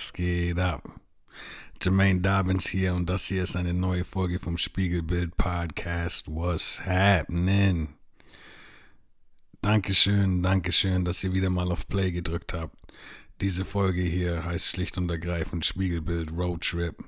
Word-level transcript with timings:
was 0.00 0.14
geht 0.14 0.58
ab? 0.58 0.82
Jermaine 1.82 2.22
Dobbins 2.22 2.66
hier 2.66 2.94
und 2.94 3.04
das 3.10 3.26
hier 3.26 3.42
ist 3.42 3.54
eine 3.54 3.74
neue 3.74 4.04
Folge 4.04 4.38
vom 4.38 4.56
Spiegelbild 4.56 5.36
Podcast. 5.36 6.26
What's 6.26 6.80
happening? 6.86 7.90
Dankeschön, 9.60 10.42
Dankeschön, 10.42 11.04
dass 11.04 11.22
ihr 11.22 11.34
wieder 11.34 11.50
mal 11.50 11.70
auf 11.70 11.86
Play 11.86 12.12
gedrückt 12.12 12.54
habt. 12.54 12.74
Diese 13.42 13.66
Folge 13.66 14.00
hier 14.00 14.42
heißt 14.42 14.68
schlicht 14.68 14.96
und 14.96 15.10
ergreifend 15.10 15.66
Spiegelbild 15.66 16.32
Roadtrip. 16.32 17.04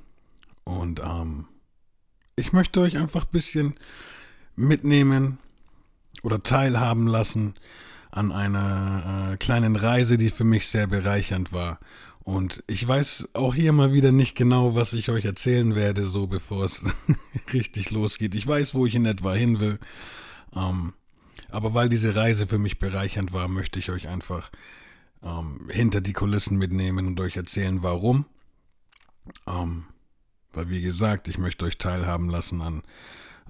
Und 0.65 1.01
ähm, 1.01 1.47
ich 2.37 2.53
möchte 2.53 2.81
euch 2.81 2.99
einfach 2.99 3.25
ein 3.25 3.33
bisschen 3.33 3.79
mitnehmen 4.55 5.39
oder 6.23 6.43
teilhaben 6.43 7.07
lassen 7.07 7.55
an 8.11 8.31
einer 8.33 9.33
äh, 9.33 9.37
kleinen 9.39 9.77
Reise, 9.77 10.19
die 10.19 10.29
für 10.29 10.45
mich 10.45 10.67
sehr 10.69 10.87
bereichernd 10.87 11.55
war. 11.55 11.81
Und 12.25 12.63
ich 12.67 12.87
weiß 12.87 13.31
auch 13.33 13.55
hier 13.55 13.73
mal 13.73 13.93
wieder 13.93 14.13
nicht 14.13 14.37
genau, 14.37 14.75
was 14.75 14.93
ich 14.93 15.09
euch 15.11 15.25
erzählen 15.25 15.75
werde, 15.75 16.07
so 16.07 16.27
bevor 16.27 16.65
es 16.65 16.85
richtig 17.53 17.91
losgeht. 17.91 18.35
Ich 18.35 18.47
weiß, 18.47 18.75
wo 18.75 18.87
ich 18.87 18.95
in 18.95 19.07
etwa 19.07 19.35
hin 19.35 19.59
will. 19.61 19.79
Ähm, 20.55 20.93
aber 21.51 21.75
weil 21.75 21.89
diese 21.89 22.15
Reise 22.15 22.47
für 22.47 22.59
mich 22.59 22.79
bereichernd 22.79 23.33
war, 23.33 23.49
möchte 23.49 23.79
ich 23.79 23.91
euch 23.91 24.09
einfach 24.09 24.51
ähm, 25.23 25.69
hinter 25.69 26.01
die 26.01 26.13
Kulissen 26.13 26.59
mitnehmen 26.59 27.07
und 27.07 27.21
euch 27.21 27.37
erzählen, 27.37 27.83
warum. 27.83 28.25
Ähm, 29.47 29.85
weil, 30.53 30.69
wie 30.69 30.83
gesagt, 30.83 31.29
ich 31.29 31.39
möchte 31.39 31.65
euch 31.65 31.79
teilhaben 31.79 32.29
lassen 32.29 32.61
an 32.61 32.83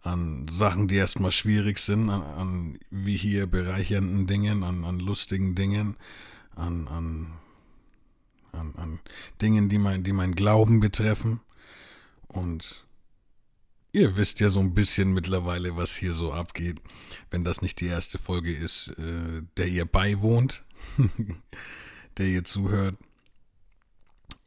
an 0.02 0.46
Sachen, 0.48 0.88
die 0.88 0.96
erstmal 0.96 1.30
schwierig 1.30 1.78
sind, 1.78 2.10
an, 2.10 2.22
an 2.22 2.78
wie 2.90 3.16
hier 3.16 3.46
bereichernden 3.46 4.26
Dingen, 4.26 4.62
an, 4.62 4.84
an 4.84 4.98
lustigen 4.98 5.54
Dingen, 5.54 5.96
an, 6.56 6.88
an, 6.88 7.28
an, 8.52 8.74
an 8.76 9.00
Dingen, 9.40 9.68
die 9.68 9.78
mein, 9.78 10.04
die 10.04 10.12
mein 10.12 10.34
Glauben 10.34 10.80
betreffen. 10.80 11.40
Und 12.28 12.86
ihr 13.92 14.16
wisst 14.16 14.40
ja 14.40 14.50
so 14.50 14.60
ein 14.60 14.74
bisschen 14.74 15.12
mittlerweile, 15.12 15.76
was 15.76 15.94
hier 15.94 16.12
so 16.12 16.32
abgeht, 16.32 16.80
wenn 17.30 17.44
das 17.44 17.62
nicht 17.62 17.80
die 17.80 17.86
erste 17.86 18.18
Folge 18.18 18.54
ist, 18.54 18.88
äh, 18.98 19.42
der 19.56 19.66
ihr 19.66 19.84
beiwohnt, 19.84 20.64
der 22.18 22.26
ihr 22.26 22.44
zuhört. 22.44 22.96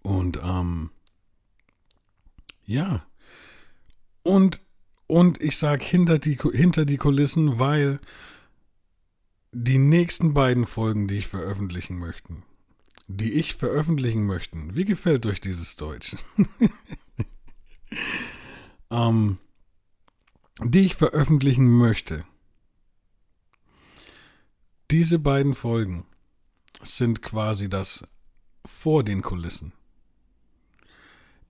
Und 0.02 0.40
ähm, 0.44 0.92
ja. 2.66 3.06
Und 4.24 4.62
und 5.08 5.40
ich 5.42 5.58
sage 5.58 5.86
hinter 5.86 6.18
die, 6.18 6.36
hinter 6.36 6.86
die 6.86 6.98
Kulissen, 6.98 7.60
weil 7.60 8.00
die 9.52 9.78
nächsten 9.78 10.34
beiden 10.34 10.66
Folgen, 10.66 11.08
die 11.08 11.18
ich 11.18 11.28
veröffentlichen 11.28 11.98
möchte, 11.98 12.34
die 13.08 13.34
ich 13.34 13.56
veröffentlichen 13.56 14.26
möchte, 14.26 14.76
wie 14.76 14.86
gefällt 14.86 15.26
euch 15.26 15.42
dieses 15.42 15.76
Deutsch? 15.76 16.16
ähm, 18.90 19.38
die 20.64 20.86
ich 20.86 20.96
veröffentlichen 20.96 21.70
möchte. 21.70 22.26
Diese 24.92 25.20
beiden 25.20 25.54
Folgen 25.54 26.06
sind 26.82 27.22
quasi 27.22 27.70
das 27.70 28.08
vor 28.66 29.04
den 29.04 29.22
Kulissen. 29.22 29.74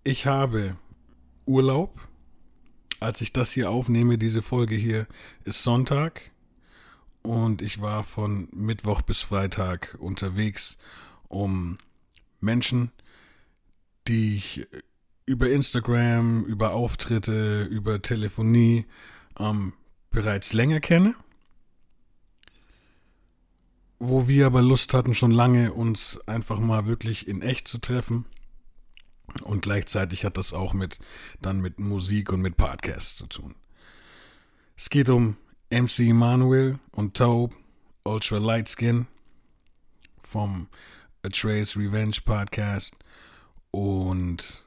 Ich 0.03 0.25
habe 0.25 0.77
Urlaub 1.45 1.99
als 2.99 3.22
ich 3.22 3.33
das 3.33 3.51
hier 3.51 3.69
aufnehme, 3.69 4.17
diese 4.17 4.41
Folge 4.41 4.75
hier, 4.75 5.07
ist 5.43 5.63
Sonntag 5.63 6.31
und 7.22 7.61
ich 7.61 7.81
war 7.81 8.03
von 8.03 8.47
Mittwoch 8.51 9.01
bis 9.01 9.22
Freitag 9.22 9.97
unterwegs, 9.99 10.77
um 11.27 11.77
Menschen, 12.39 12.91
die 14.07 14.37
ich 14.37 14.67
über 15.25 15.49
Instagram, 15.49 16.43
über 16.45 16.73
Auftritte, 16.73 17.63
über 17.63 18.01
Telefonie 18.01 18.85
ähm, 19.39 19.73
bereits 20.11 20.53
länger 20.53 20.79
kenne, 20.79 21.15
wo 23.99 24.27
wir 24.27 24.45
aber 24.45 24.61
Lust 24.61 24.93
hatten, 24.93 25.13
schon 25.13 25.31
lange 25.31 25.73
uns 25.73 26.19
einfach 26.27 26.59
mal 26.59 26.85
wirklich 26.85 27.27
in 27.27 27.41
echt 27.41 27.67
zu 27.67 27.79
treffen 27.79 28.25
und 29.43 29.61
gleichzeitig 29.61 30.23
hat 30.23 30.37
das 30.37 30.53
auch 30.53 30.73
mit, 30.73 30.99
dann 31.41 31.59
mit 31.59 31.79
Musik 31.79 32.31
und 32.31 32.41
mit 32.41 32.57
Podcasts 32.57 33.15
zu 33.15 33.27
tun. 33.27 33.55
Es 34.77 34.89
geht 34.89 35.09
um 35.09 35.37
MC 35.69 35.99
Emanuel 35.99 36.79
und 36.91 37.17
Tobe, 37.17 37.55
Ultra 38.03 38.37
Light 38.37 38.69
Skin 38.69 39.07
vom 40.19 40.67
A 41.25 41.29
Trace 41.29 41.75
Revenge 41.75 42.17
Podcast. 42.23 42.93
Und 43.71 44.63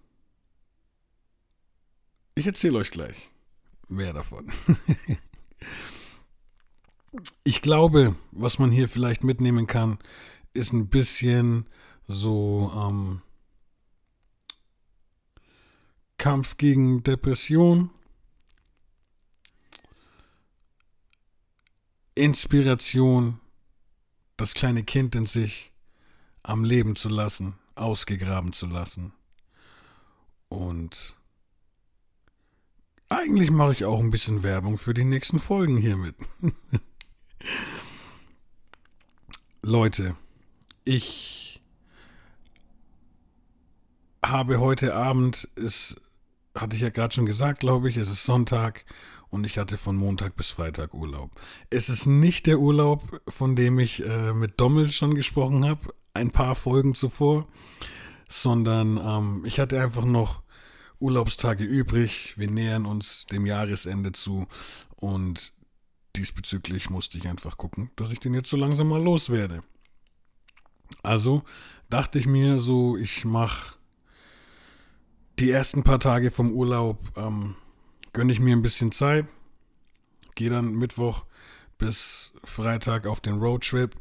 ich 2.34 2.48
erzähle 2.48 2.78
euch 2.78 2.90
gleich 2.90 3.30
mehr 3.86 4.12
davon. 4.12 4.50
ich 7.44 7.62
glaube, 7.62 8.16
was 8.32 8.58
man 8.58 8.72
hier 8.72 8.88
vielleicht 8.88 9.22
mitnehmen 9.22 9.68
kann, 9.68 10.00
ist 10.52 10.72
ein 10.72 10.88
bisschen 10.88 11.68
so 12.08 12.72
ähm, 12.74 13.22
Kampf 16.16 16.56
gegen 16.56 17.04
Depression, 17.04 17.90
Inspiration, 22.16 23.38
das 24.36 24.54
kleine 24.54 24.82
Kind 24.82 25.14
in 25.14 25.26
sich 25.26 25.70
am 26.48 26.64
Leben 26.64 26.96
zu 26.96 27.10
lassen, 27.10 27.58
ausgegraben 27.74 28.52
zu 28.54 28.66
lassen. 28.66 29.12
Und 30.48 31.14
eigentlich 33.10 33.50
mache 33.50 33.72
ich 33.72 33.84
auch 33.84 34.00
ein 34.00 34.08
bisschen 34.10 34.42
Werbung 34.42 34.78
für 34.78 34.94
die 34.94 35.04
nächsten 35.04 35.38
Folgen 35.40 35.76
hiermit. 35.76 36.14
Leute, 39.62 40.16
ich 40.84 41.60
habe 44.24 44.58
heute 44.58 44.94
Abend, 44.94 45.48
ist 45.54 46.00
hatte 46.54 46.74
ich 46.74 46.82
ja 46.82 46.88
gerade 46.88 47.14
schon 47.14 47.26
gesagt, 47.26 47.60
glaube 47.60 47.88
ich, 47.90 47.98
es 47.98 48.08
ist 48.08 48.24
Sonntag 48.24 48.84
und 49.28 49.44
ich 49.44 49.58
hatte 49.58 49.76
von 49.76 49.96
Montag 49.96 50.34
bis 50.34 50.50
Freitag 50.50 50.94
Urlaub. 50.94 51.30
Es 51.70 51.88
ist 51.88 52.06
nicht 52.06 52.46
der 52.46 52.58
Urlaub, 52.58 53.20
von 53.28 53.54
dem 53.54 53.78
ich 53.78 54.02
äh, 54.02 54.32
mit 54.32 54.58
Dommel 54.58 54.90
schon 54.90 55.14
gesprochen 55.14 55.64
habe, 55.66 55.94
ein 56.18 56.30
paar 56.30 56.54
Folgen 56.54 56.94
zuvor, 56.94 57.46
sondern 58.28 58.98
ähm, 58.98 59.44
ich 59.46 59.58
hatte 59.58 59.80
einfach 59.80 60.04
noch 60.04 60.42
Urlaubstage 61.00 61.64
übrig. 61.64 62.34
Wir 62.36 62.50
nähern 62.50 62.84
uns 62.84 63.26
dem 63.26 63.46
Jahresende 63.46 64.12
zu 64.12 64.46
und 64.96 65.52
diesbezüglich 66.16 66.90
musste 66.90 67.18
ich 67.18 67.28
einfach 67.28 67.56
gucken, 67.56 67.90
dass 67.96 68.10
ich 68.10 68.20
den 68.20 68.34
jetzt 68.34 68.50
so 68.50 68.56
langsam 68.56 68.88
mal 68.88 69.02
loswerde. 69.02 69.62
Also 71.02 71.42
dachte 71.88 72.18
ich 72.18 72.26
mir 72.26 72.58
so, 72.58 72.96
ich 72.96 73.24
mache 73.24 73.76
die 75.38 75.50
ersten 75.50 75.84
paar 75.84 76.00
Tage 76.00 76.30
vom 76.30 76.52
Urlaub 76.52 76.98
ähm, 77.16 77.54
gönne 78.12 78.32
ich 78.32 78.40
mir 78.40 78.56
ein 78.56 78.62
bisschen 78.62 78.90
Zeit. 78.90 79.26
Gehe 80.34 80.50
dann 80.50 80.74
Mittwoch 80.74 81.24
bis 81.78 82.32
Freitag 82.42 83.06
auf 83.06 83.20
den 83.20 83.38
Roadtrip 83.38 83.94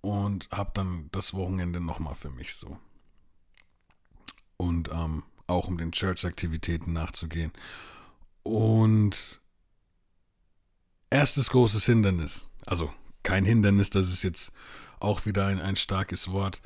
und 0.00 0.48
habe 0.50 0.70
dann 0.74 1.08
das 1.12 1.34
Wochenende 1.34 1.80
nochmal 1.80 2.14
für 2.14 2.30
mich 2.30 2.54
so. 2.54 2.78
Und 4.56 4.90
ähm, 4.92 5.24
auch 5.46 5.68
um 5.68 5.78
den 5.78 5.92
Church-Aktivitäten 5.92 6.92
nachzugehen. 6.92 7.52
Und 8.42 9.40
erstes 11.10 11.50
großes 11.50 11.84
Hindernis, 11.86 12.50
also 12.66 12.92
kein 13.22 13.44
Hindernis, 13.44 13.90
das 13.90 14.08
ist 14.08 14.22
jetzt 14.22 14.52
auch 15.00 15.26
wieder 15.26 15.46
ein, 15.46 15.60
ein 15.60 15.76
starkes 15.76 16.30
Wort. 16.30 16.60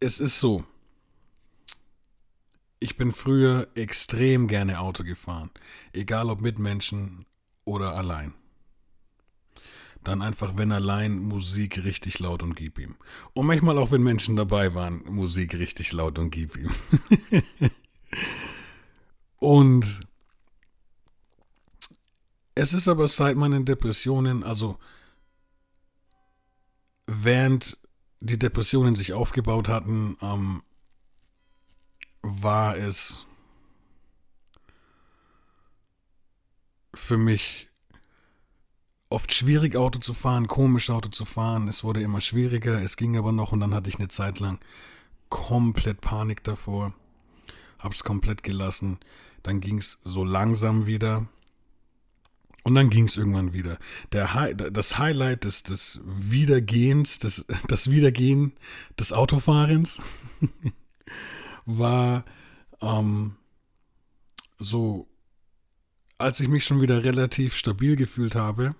Es 0.00 0.20
ist 0.20 0.40
so, 0.40 0.64
ich 2.80 2.96
bin 2.96 3.12
früher 3.12 3.68
extrem 3.74 4.48
gerne 4.48 4.80
Auto 4.80 5.04
gefahren, 5.04 5.50
egal 5.92 6.28
ob 6.28 6.40
mit 6.40 6.58
Menschen 6.58 7.26
oder 7.64 7.94
allein. 7.94 8.34
Dann 10.04 10.22
einfach, 10.22 10.56
wenn 10.56 10.72
allein, 10.72 11.18
Musik 11.18 11.84
richtig 11.84 12.18
laut 12.18 12.42
und 12.42 12.54
gib 12.54 12.78
ihm. 12.78 12.96
Und 13.34 13.46
manchmal 13.46 13.78
auch, 13.78 13.92
wenn 13.92 14.02
Menschen 14.02 14.34
dabei 14.34 14.74
waren, 14.74 15.04
Musik 15.04 15.54
richtig 15.54 15.92
laut 15.92 16.18
und 16.18 16.30
gib 16.30 16.56
ihm. 16.56 16.70
und 19.38 20.00
es 22.54 22.72
ist 22.72 22.88
aber 22.88 23.08
seit 23.08 23.36
meinen 23.36 23.64
Depressionen, 23.64 24.42
also 24.42 24.78
während 27.06 27.78
die 28.20 28.38
Depressionen 28.38 28.94
sich 28.94 29.12
aufgebaut 29.12 29.68
hatten, 29.68 30.16
ähm, 30.20 30.62
war 32.22 32.76
es 32.76 33.26
für 36.94 37.16
mich 37.16 37.68
oft 39.12 39.32
schwierig, 39.32 39.76
Auto 39.76 39.98
zu 39.98 40.14
fahren, 40.14 40.48
komisch 40.48 40.90
Auto 40.90 41.08
zu 41.08 41.24
fahren. 41.24 41.68
Es 41.68 41.84
wurde 41.84 42.02
immer 42.02 42.20
schwieriger, 42.20 42.82
es 42.82 42.96
ging 42.96 43.16
aber 43.16 43.32
noch 43.32 43.52
und 43.52 43.60
dann 43.60 43.74
hatte 43.74 43.88
ich 43.88 43.98
eine 43.98 44.08
Zeit 44.08 44.40
lang 44.40 44.58
komplett 45.28 46.00
Panik 46.00 46.44
davor. 46.44 46.92
Hab's 47.78 48.04
komplett 48.04 48.42
gelassen. 48.42 48.98
Dann 49.42 49.60
ging's 49.60 49.98
so 50.04 50.24
langsam 50.24 50.86
wieder. 50.86 51.26
Und 52.64 52.76
dann 52.76 52.90
ging's 52.90 53.16
irgendwann 53.16 53.52
wieder. 53.52 53.78
Der 54.12 54.34
Hi 54.34 54.54
das 54.54 54.98
Highlight 54.98 55.44
des, 55.44 55.64
des 55.64 56.00
Wiedergehens, 56.04 57.18
des, 57.18 57.44
das 57.68 57.90
Wiedergehen 57.90 58.52
des 58.98 59.12
Autofahrens 59.12 60.00
war 61.66 62.24
ähm, 62.80 63.36
so, 64.58 65.08
als 66.18 66.38
ich 66.38 66.48
mich 66.48 66.64
schon 66.64 66.80
wieder 66.80 67.04
relativ 67.04 67.56
stabil 67.56 67.96
gefühlt 67.96 68.36
habe. 68.36 68.76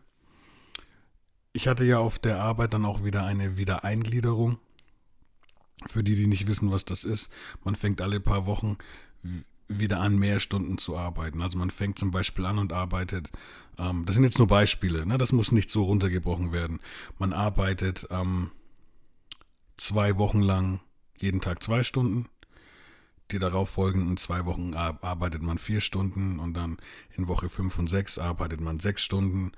Ich 1.52 1.68
hatte 1.68 1.84
ja 1.84 1.98
auf 1.98 2.18
der 2.18 2.40
Arbeit 2.40 2.72
dann 2.72 2.86
auch 2.86 3.04
wieder 3.04 3.24
eine 3.24 3.58
Wiedereingliederung. 3.58 4.58
Für 5.86 6.02
die, 6.02 6.14
die 6.14 6.26
nicht 6.26 6.46
wissen, 6.46 6.70
was 6.70 6.84
das 6.84 7.04
ist, 7.04 7.30
man 7.64 7.74
fängt 7.74 8.00
alle 8.00 8.20
paar 8.20 8.46
Wochen 8.46 8.78
wieder 9.68 10.00
an, 10.00 10.16
mehr 10.16 10.38
Stunden 10.38 10.78
zu 10.78 10.96
arbeiten. 10.96 11.42
Also 11.42 11.58
man 11.58 11.70
fängt 11.70 11.98
zum 11.98 12.10
Beispiel 12.10 12.46
an 12.46 12.58
und 12.58 12.72
arbeitet, 12.72 13.30
ähm, 13.78 14.04
das 14.06 14.14
sind 14.14 14.24
jetzt 14.24 14.38
nur 14.38 14.46
Beispiele, 14.46 15.06
ne? 15.06 15.18
das 15.18 15.32
muss 15.32 15.52
nicht 15.52 15.70
so 15.70 15.84
runtergebrochen 15.84 16.52
werden. 16.52 16.80
Man 17.18 17.32
arbeitet 17.32 18.06
ähm, 18.10 18.52
zwei 19.76 20.18
Wochen 20.18 20.40
lang 20.40 20.80
jeden 21.18 21.40
Tag 21.40 21.62
zwei 21.62 21.82
Stunden. 21.82 22.28
Die 23.30 23.38
darauf 23.38 23.70
folgenden 23.70 24.16
zwei 24.18 24.44
Wochen 24.44 24.74
arbeitet 24.74 25.42
man 25.42 25.56
vier 25.58 25.80
Stunden 25.80 26.38
und 26.38 26.54
dann 26.54 26.76
in 27.16 27.28
Woche 27.28 27.48
fünf 27.48 27.78
und 27.78 27.88
sechs 27.88 28.18
arbeitet 28.18 28.60
man 28.60 28.78
sechs 28.78 29.02
Stunden 29.02 29.52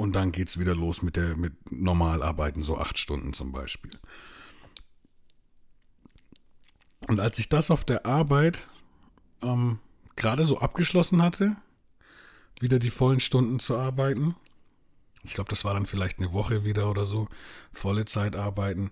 und 0.00 0.14
dann 0.14 0.32
geht 0.32 0.48
es 0.48 0.58
wieder 0.58 0.74
los 0.74 1.02
mit 1.02 1.16
der 1.16 1.36
mit 1.36 1.70
Normalarbeiten, 1.70 2.62
so 2.62 2.78
acht 2.78 2.96
Stunden 2.96 3.34
zum 3.34 3.52
Beispiel. 3.52 3.92
Und 7.06 7.20
als 7.20 7.38
ich 7.38 7.50
das 7.50 7.70
auf 7.70 7.84
der 7.84 8.06
Arbeit 8.06 8.68
ähm, 9.42 9.78
gerade 10.16 10.46
so 10.46 10.58
abgeschlossen 10.58 11.22
hatte, 11.22 11.54
wieder 12.60 12.78
die 12.78 12.90
vollen 12.90 13.20
Stunden 13.20 13.58
zu 13.58 13.76
arbeiten, 13.76 14.36
ich 15.22 15.34
glaube, 15.34 15.50
das 15.50 15.66
war 15.66 15.74
dann 15.74 15.84
vielleicht 15.84 16.18
eine 16.18 16.32
Woche 16.32 16.64
wieder 16.64 16.88
oder 16.88 17.04
so, 17.04 17.28
volle 17.70 18.06
Zeit 18.06 18.36
arbeiten, 18.36 18.90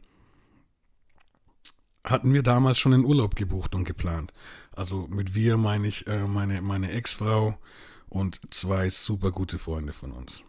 hatten 2.05 2.35
wir 2.35 2.43
damals 2.43 2.79
schon 2.79 2.93
einen 2.93 3.07
Urlaub 3.07 3.35
gebucht 3.35 3.75
und 3.75 3.85
geplant. 3.85 4.35
Also 4.73 5.07
mit 5.09 5.35
wir 5.35 5.57
meine 5.57 5.89
ich 5.89 6.07
äh, 6.07 6.27
meine, 6.27 6.61
meine 6.61 6.93
Ex-Frau 6.93 7.59
und 8.11 8.41
zwei 8.53 8.91
super 8.91 9.31
gute 9.31 9.59
Freunde 9.59 9.95
von 9.95 10.13
uns. 10.13 10.45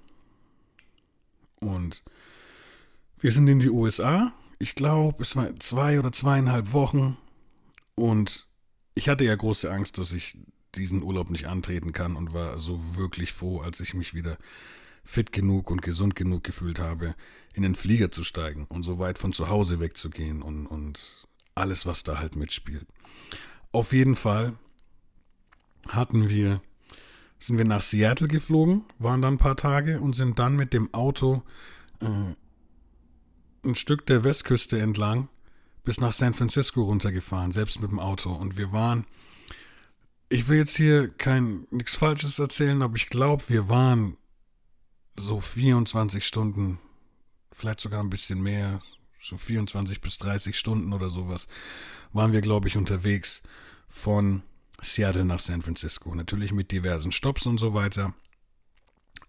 Und 1.60 2.04
wir 3.20 3.32
sind 3.32 3.48
in 3.48 3.60
die 3.60 3.70
USA. 3.70 4.34
Ich 4.60 4.76
glaube, 4.76 5.24
es 5.24 5.36
war 5.36 5.56
zwei 5.60 6.00
oder 6.00 6.12
zweieinhalb 6.12 6.74
Wochen. 6.74 7.18
Und 7.96 8.48
ich 8.96 9.10
hatte 9.10 9.24
ja 9.24 9.36
große 9.36 9.72
Angst, 9.72 9.98
dass 9.98 10.14
ich 10.14 10.38
diesen 10.76 11.04
Urlaub 11.04 11.30
nicht 11.30 11.48
antreten 11.48 11.94
kann 11.94 12.16
und 12.16 12.34
war 12.34 12.60
so 12.60 12.96
wirklich 12.98 13.34
froh, 13.34 13.62
als 13.62 13.80
ich 13.80 13.94
mich 13.94 14.14
wieder 14.14 14.38
fit 15.04 15.32
genug 15.32 15.72
und 15.72 15.82
gesund 15.82 16.16
genug 16.16 16.44
gefühlt 16.44 16.80
habe, 16.80 17.16
in 17.54 17.64
den 17.64 17.76
Flieger 17.76 18.12
zu 18.12 18.24
steigen 18.24 18.66
und 18.66 18.84
so 18.84 19.00
weit 19.00 19.18
von 19.18 19.34
zu 19.34 19.50
Hause 19.50 19.80
wegzugehen 19.80 20.42
und, 20.42 20.68
und 20.68 21.28
alles, 21.56 21.86
was 21.86 22.04
da 22.04 22.20
halt 22.20 22.36
mitspielt. 22.36 22.86
Auf 23.72 23.92
jeden 23.92 24.16
Fall 24.16 24.54
hatten 25.88 26.30
wir, 26.30 26.62
sind 27.40 27.58
wir 27.58 27.66
nach 27.66 27.82
Seattle 27.82 28.28
geflogen, 28.28 28.84
waren 28.98 29.22
dann 29.22 29.36
ein 29.36 29.40
paar 29.40 29.58
Tage 29.58 30.00
und 30.02 30.14
sind 30.14 30.40
dann 30.40 30.56
mit 30.56 30.74
dem 30.74 30.94
Auto 30.94 31.44
äh, 32.02 33.68
ein 33.68 33.76
Stück 33.76 34.06
der 34.06 34.24
Westküste 34.24 34.80
entlang 34.80 35.30
bis 35.90 36.00
nach 36.00 36.12
San 36.12 36.36
Francisco 36.36 36.84
runtergefahren, 36.84 37.52
selbst 37.52 37.82
mit 37.82 37.90
dem 37.90 38.00
Auto. 38.00 38.32
Und 38.32 38.58
wir 38.58 38.72
waren, 38.72 39.06
ich 40.30 40.48
will 40.48 40.60
jetzt 40.60 40.76
hier 40.76 41.10
kein 41.10 41.66
nichts 41.72 41.96
Falsches 41.96 42.38
erzählen, 42.38 42.84
aber 42.84 42.96
ich 42.96 43.10
glaube, 43.10 43.44
wir 43.48 43.70
waren 43.70 44.16
so 45.16 45.42
24 45.42 46.24
Stunden, 46.24 46.80
vielleicht 47.52 47.80
sogar 47.80 48.04
ein 48.04 48.12
bisschen 48.12 48.40
mehr, 48.42 48.82
so 49.20 49.36
24 49.36 50.00
bis 50.00 50.20
30 50.20 50.58
Stunden 50.58 50.94
oder 50.94 51.10
sowas, 51.10 51.48
waren 52.14 52.34
wir, 52.34 52.42
glaube 52.42 52.68
ich, 52.68 52.78
unterwegs 52.78 53.42
von 53.88 54.44
Seattle 54.82 55.26
nach 55.26 55.40
San 55.40 55.62
Francisco. 55.62 56.14
Natürlich 56.14 56.54
mit 56.54 56.72
diversen 56.72 57.12
Stops 57.12 57.46
und 57.46 57.58
so 57.58 57.74
weiter. 57.74 58.14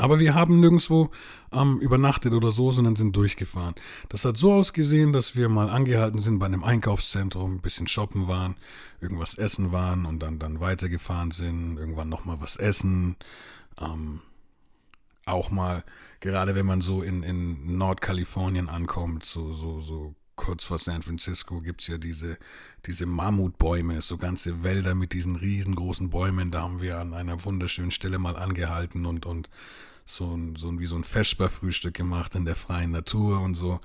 Aber 0.01 0.19
wir 0.19 0.35
haben 0.35 0.61
nirgendwo 0.61 1.11
ähm, 1.53 1.79
übernachtet 1.79 2.33
oder 2.33 2.51
so, 2.53 2.73
sondern 2.73 2.97
sind 2.97 3.15
durchgefahren. 3.15 3.75
Das 4.09 4.25
hat 4.25 4.39
so 4.39 4.53
ausgesehen, 4.55 5.13
dass 5.13 5.37
wir 5.37 5.51
mal 5.51 5.69
angehalten 5.69 6.19
sind 6.19 6.39
bei 6.39 6.47
einem 6.47 6.65
Einkaufszentrum, 6.65 7.57
ein 7.57 7.61
bisschen 7.61 7.87
shoppen 7.87 8.27
waren, 8.27 8.57
irgendwas 9.03 9.35
essen 9.35 9.73
waren 9.73 10.07
und 10.07 10.21
dann, 10.21 10.39
dann 10.39 10.61
weitergefahren 10.61 11.33
sind, 11.33 11.77
irgendwann 11.77 12.09
nochmal 12.09 12.41
was 12.41 12.57
essen. 12.57 13.17
Ähm, 13.79 14.21
auch 15.27 15.51
mal, 15.51 15.85
gerade 16.21 16.55
wenn 16.55 16.67
man 16.67 16.81
so 16.81 17.03
in, 17.03 17.23
in 17.23 17.77
Nordkalifornien 17.77 18.71
ankommt, 18.71 19.27
so, 19.27 19.53
so, 19.53 19.81
so 19.81 20.15
kurz 20.41 20.65
vor 20.65 20.79
San 20.79 21.03
Francisco 21.03 21.59
gibt 21.59 21.83
es 21.83 21.89
ja 21.89 21.99
diese, 21.99 22.39
diese 22.87 23.05
Mammutbäume, 23.05 24.01
so 24.01 24.17
ganze 24.17 24.65
Wälder 24.65 24.95
mit 24.95 25.13
diesen 25.13 25.37
riesengroßen 25.37 26.09
Bäumen. 26.09 26.51
Da 26.51 26.63
haben 26.63 26.81
wir 26.81 26.99
an 26.99 27.13
einer 27.13 27.45
wunderschönen 27.45 27.91
Stelle 27.91 28.19
mal 28.19 28.37
angehalten 28.37 29.05
und, 29.05 29.27
und 29.27 29.51
so 30.07 30.35
ein, 30.35 30.57
so 30.57 30.69
ein, 30.71 30.79
wie 30.81 30.87
so 30.87 30.97
ein 30.97 31.05
Vesper-Frühstück 31.05 31.93
gemacht 31.93 32.35
in 32.37 32.47
der 32.47 32.57
freien 32.57 32.93
Natur 32.93 33.43
und 33.43 33.55
so. 33.55 33.81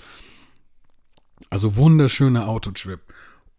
Also 1.50 1.76
wunderschöner 1.76 2.48
Autotrip. 2.48 3.02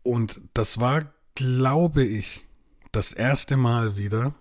Und 0.02 0.40
das 0.54 0.80
war, 0.80 1.12
glaube 1.34 2.02
ich, 2.02 2.46
das 2.92 3.12
erste 3.12 3.58
Mal 3.58 3.98
wieder 3.98 4.34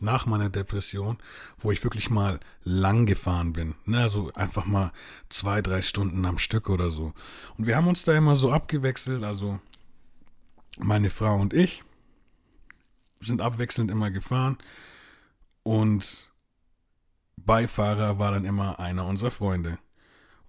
nach 0.00 0.26
meiner 0.26 0.50
Depression, 0.50 1.18
wo 1.58 1.70
ich 1.70 1.84
wirklich 1.84 2.10
mal 2.10 2.40
lang 2.64 3.06
gefahren 3.06 3.52
bin. 3.52 3.74
Ne, 3.84 4.00
also 4.00 4.32
einfach 4.34 4.66
mal 4.66 4.92
zwei, 5.28 5.62
drei 5.62 5.82
Stunden 5.82 6.24
am 6.24 6.38
Stück 6.38 6.68
oder 6.68 6.90
so. 6.90 7.12
Und 7.56 7.66
wir 7.66 7.76
haben 7.76 7.88
uns 7.88 8.02
da 8.04 8.16
immer 8.16 8.36
so 8.36 8.52
abgewechselt, 8.52 9.22
also 9.24 9.60
meine 10.78 11.10
Frau 11.10 11.36
und 11.38 11.52
ich 11.54 11.84
sind 13.20 13.40
abwechselnd 13.40 13.90
immer 13.90 14.10
gefahren 14.10 14.58
und 15.62 16.28
Beifahrer 17.36 18.18
war 18.18 18.32
dann 18.32 18.44
immer 18.44 18.78
einer 18.78 19.06
unserer 19.06 19.30
Freunde. 19.30 19.78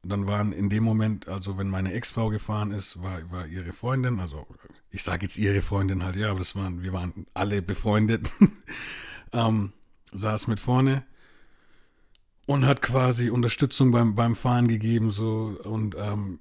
Und 0.02 0.10
dann 0.10 0.28
waren 0.28 0.52
in 0.52 0.70
dem 0.70 0.84
Moment, 0.84 1.28
also 1.30 1.58
wenn 1.58 1.70
meine 1.70 1.94
Ex-Frau 1.94 2.30
gefahren 2.30 2.72
ist, 2.72 3.02
war, 3.02 3.32
war 3.32 3.48
ihre 3.48 3.72
Freundin, 3.72 4.20
also 4.20 4.46
ich 4.90 5.02
sage 5.02 5.24
jetzt 5.24 5.38
ihre 5.38 5.62
Freundin 5.62 6.04
halt, 6.04 6.18
ja, 6.18 6.30
aber 6.30 6.40
das 6.40 6.56
waren, 6.56 6.84
wir 6.84 6.92
waren 6.92 7.26
alle 7.34 7.62
befreundet, 7.62 8.30
ähm, 9.34 9.74
saß 10.12 10.48
mit 10.48 10.60
vorne 10.60 11.04
und 12.46 12.66
hat 12.66 12.82
quasi 12.82 13.30
Unterstützung 13.30 13.92
beim, 13.92 14.16
beim 14.16 14.36
Fahren 14.36 14.68
gegeben, 14.68 15.12
so 15.12 15.58
und 15.64 15.96
ähm, 15.98 16.40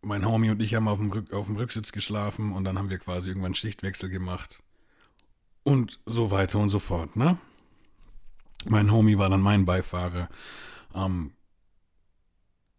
mein 0.00 0.26
Homie 0.26 0.50
und 0.50 0.60
ich 0.60 0.74
haben 0.74 0.88
auf 0.88 0.98
dem, 0.98 1.10
Rück, 1.10 1.32
auf 1.32 1.46
dem 1.46 1.56
Rücksitz 1.56 1.92
geschlafen 1.92 2.52
und 2.52 2.64
dann 2.64 2.78
haben 2.78 2.90
wir 2.90 2.98
quasi 2.98 3.30
irgendwann 3.30 3.54
Schichtwechsel 3.54 4.08
gemacht 4.08 4.62
und 5.64 6.00
so 6.06 6.30
weiter 6.30 6.58
und 6.58 6.68
so 6.68 6.78
fort, 6.78 7.16
ne? 7.16 7.38
Mein 8.66 8.90
Homie 8.90 9.18
war 9.18 9.28
dann 9.28 9.40
mein 9.40 9.64
Beifahrer. 9.64 10.28
Ähm, 10.94 11.32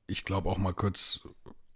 ich 0.08 0.24
glaube 0.26 0.50
auch 0.50 0.58
mal 0.58 0.74
kurz 0.74 1.22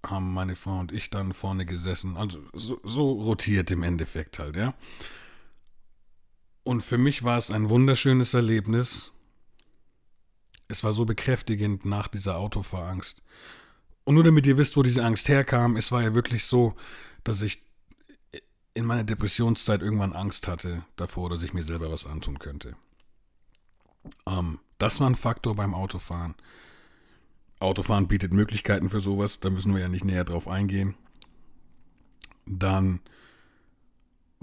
haben 0.06 0.34
meine 0.34 0.56
Frau 0.56 0.80
und 0.80 0.92
ich 0.92 1.10
dann 1.10 1.34
vorne 1.34 1.66
gesessen. 1.66 2.18
Also 2.18 2.40
so, 2.52 2.80
so 2.84 3.12
rotiert 3.12 3.72
im 3.72 3.84
Endeffekt 3.84 4.40
halt, 4.40 4.58
ja. 4.58 4.74
Und 6.64 6.82
für 6.82 6.98
mich 6.98 7.24
war 7.24 7.38
es 7.38 7.52
ein 7.52 7.70
wunderschönes 7.70 8.34
Erlebnis. 8.34 9.12
Es 10.68 10.84
war 10.84 10.94
so 10.94 11.06
bekräftigend 11.06 11.86
nach 11.86 12.08
dieser 12.08 12.38
Autofahrangst. 12.38 13.22
Und 14.06 14.16
nur 14.16 14.24
damit 14.24 14.48
ihr 14.48 14.58
wisst, 14.58 14.76
wo 14.76 14.84
diese 14.84 15.04
Angst 15.04 15.30
herkam, 15.30 15.76
es 15.76 15.92
war 15.92 16.02
ja 16.02 16.16
wirklich 16.16 16.46
so, 16.46 16.76
dass 17.24 17.42
ich 17.42 17.64
in 18.74 18.86
meiner 18.86 19.04
Depressionszeit 19.04 19.82
irgendwann 19.82 20.14
Angst 20.14 20.48
hatte 20.48 20.84
davor, 20.96 21.30
dass 21.30 21.44
ich 21.44 21.54
mir 21.54 21.64
selber 21.64 21.92
was 21.92 22.06
antun 22.06 22.40
könnte. 22.40 22.76
Ähm, 24.28 24.60
das 24.78 25.00
war 25.00 25.10
ein 25.10 25.16
Faktor 25.16 25.56
beim 25.56 25.74
Autofahren. 25.74 26.36
Autofahren 27.60 28.08
bietet 28.08 28.34
Möglichkeiten 28.34 28.90
für 28.90 29.00
sowas, 29.00 29.40
da 29.40 29.50
müssen 29.50 29.74
wir 29.74 29.82
ja 29.82 29.90
nicht 29.90 30.06
näher 30.06 30.26
drauf 30.26 30.48
eingehen. 30.48 30.96
Dann 32.46 33.00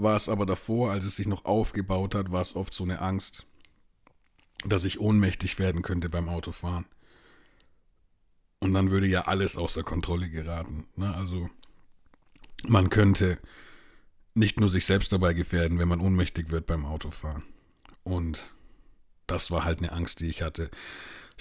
war 0.02 0.16
es 0.16 0.28
aber 0.28 0.46
davor, 0.46 0.92
als 0.92 1.04
es 1.04 1.16
sich 1.16 1.26
noch 1.26 1.44
aufgebaut 1.44 2.14
hat, 2.14 2.32
war 2.32 2.40
es 2.40 2.56
oft 2.56 2.72
so 2.72 2.84
eine 2.84 3.00
Angst, 3.00 3.46
dass 4.64 4.84
ich 4.84 5.00
ohnmächtig 5.00 5.58
werden 5.58 5.82
könnte 5.82 6.08
beim 6.08 6.28
Autofahren. 6.28 6.86
Und 8.60 8.74
dann 8.74 8.90
würde 8.90 9.06
ja 9.06 9.22
alles 9.22 9.56
außer 9.56 9.82
Kontrolle 9.82 10.28
geraten. 10.28 10.86
Ne? 10.96 11.14
Also 11.14 11.48
man 12.66 12.90
könnte 12.90 13.38
nicht 14.34 14.60
nur 14.60 14.68
sich 14.68 14.84
selbst 14.84 15.12
dabei 15.12 15.32
gefährden, 15.32 15.78
wenn 15.78 15.88
man 15.88 16.00
ohnmächtig 16.00 16.50
wird 16.50 16.66
beim 16.66 16.84
Autofahren. 16.84 17.44
Und 18.04 18.54
das 19.26 19.50
war 19.50 19.64
halt 19.64 19.78
eine 19.78 19.92
Angst, 19.92 20.20
die 20.20 20.28
ich 20.28 20.42
hatte. 20.42 20.70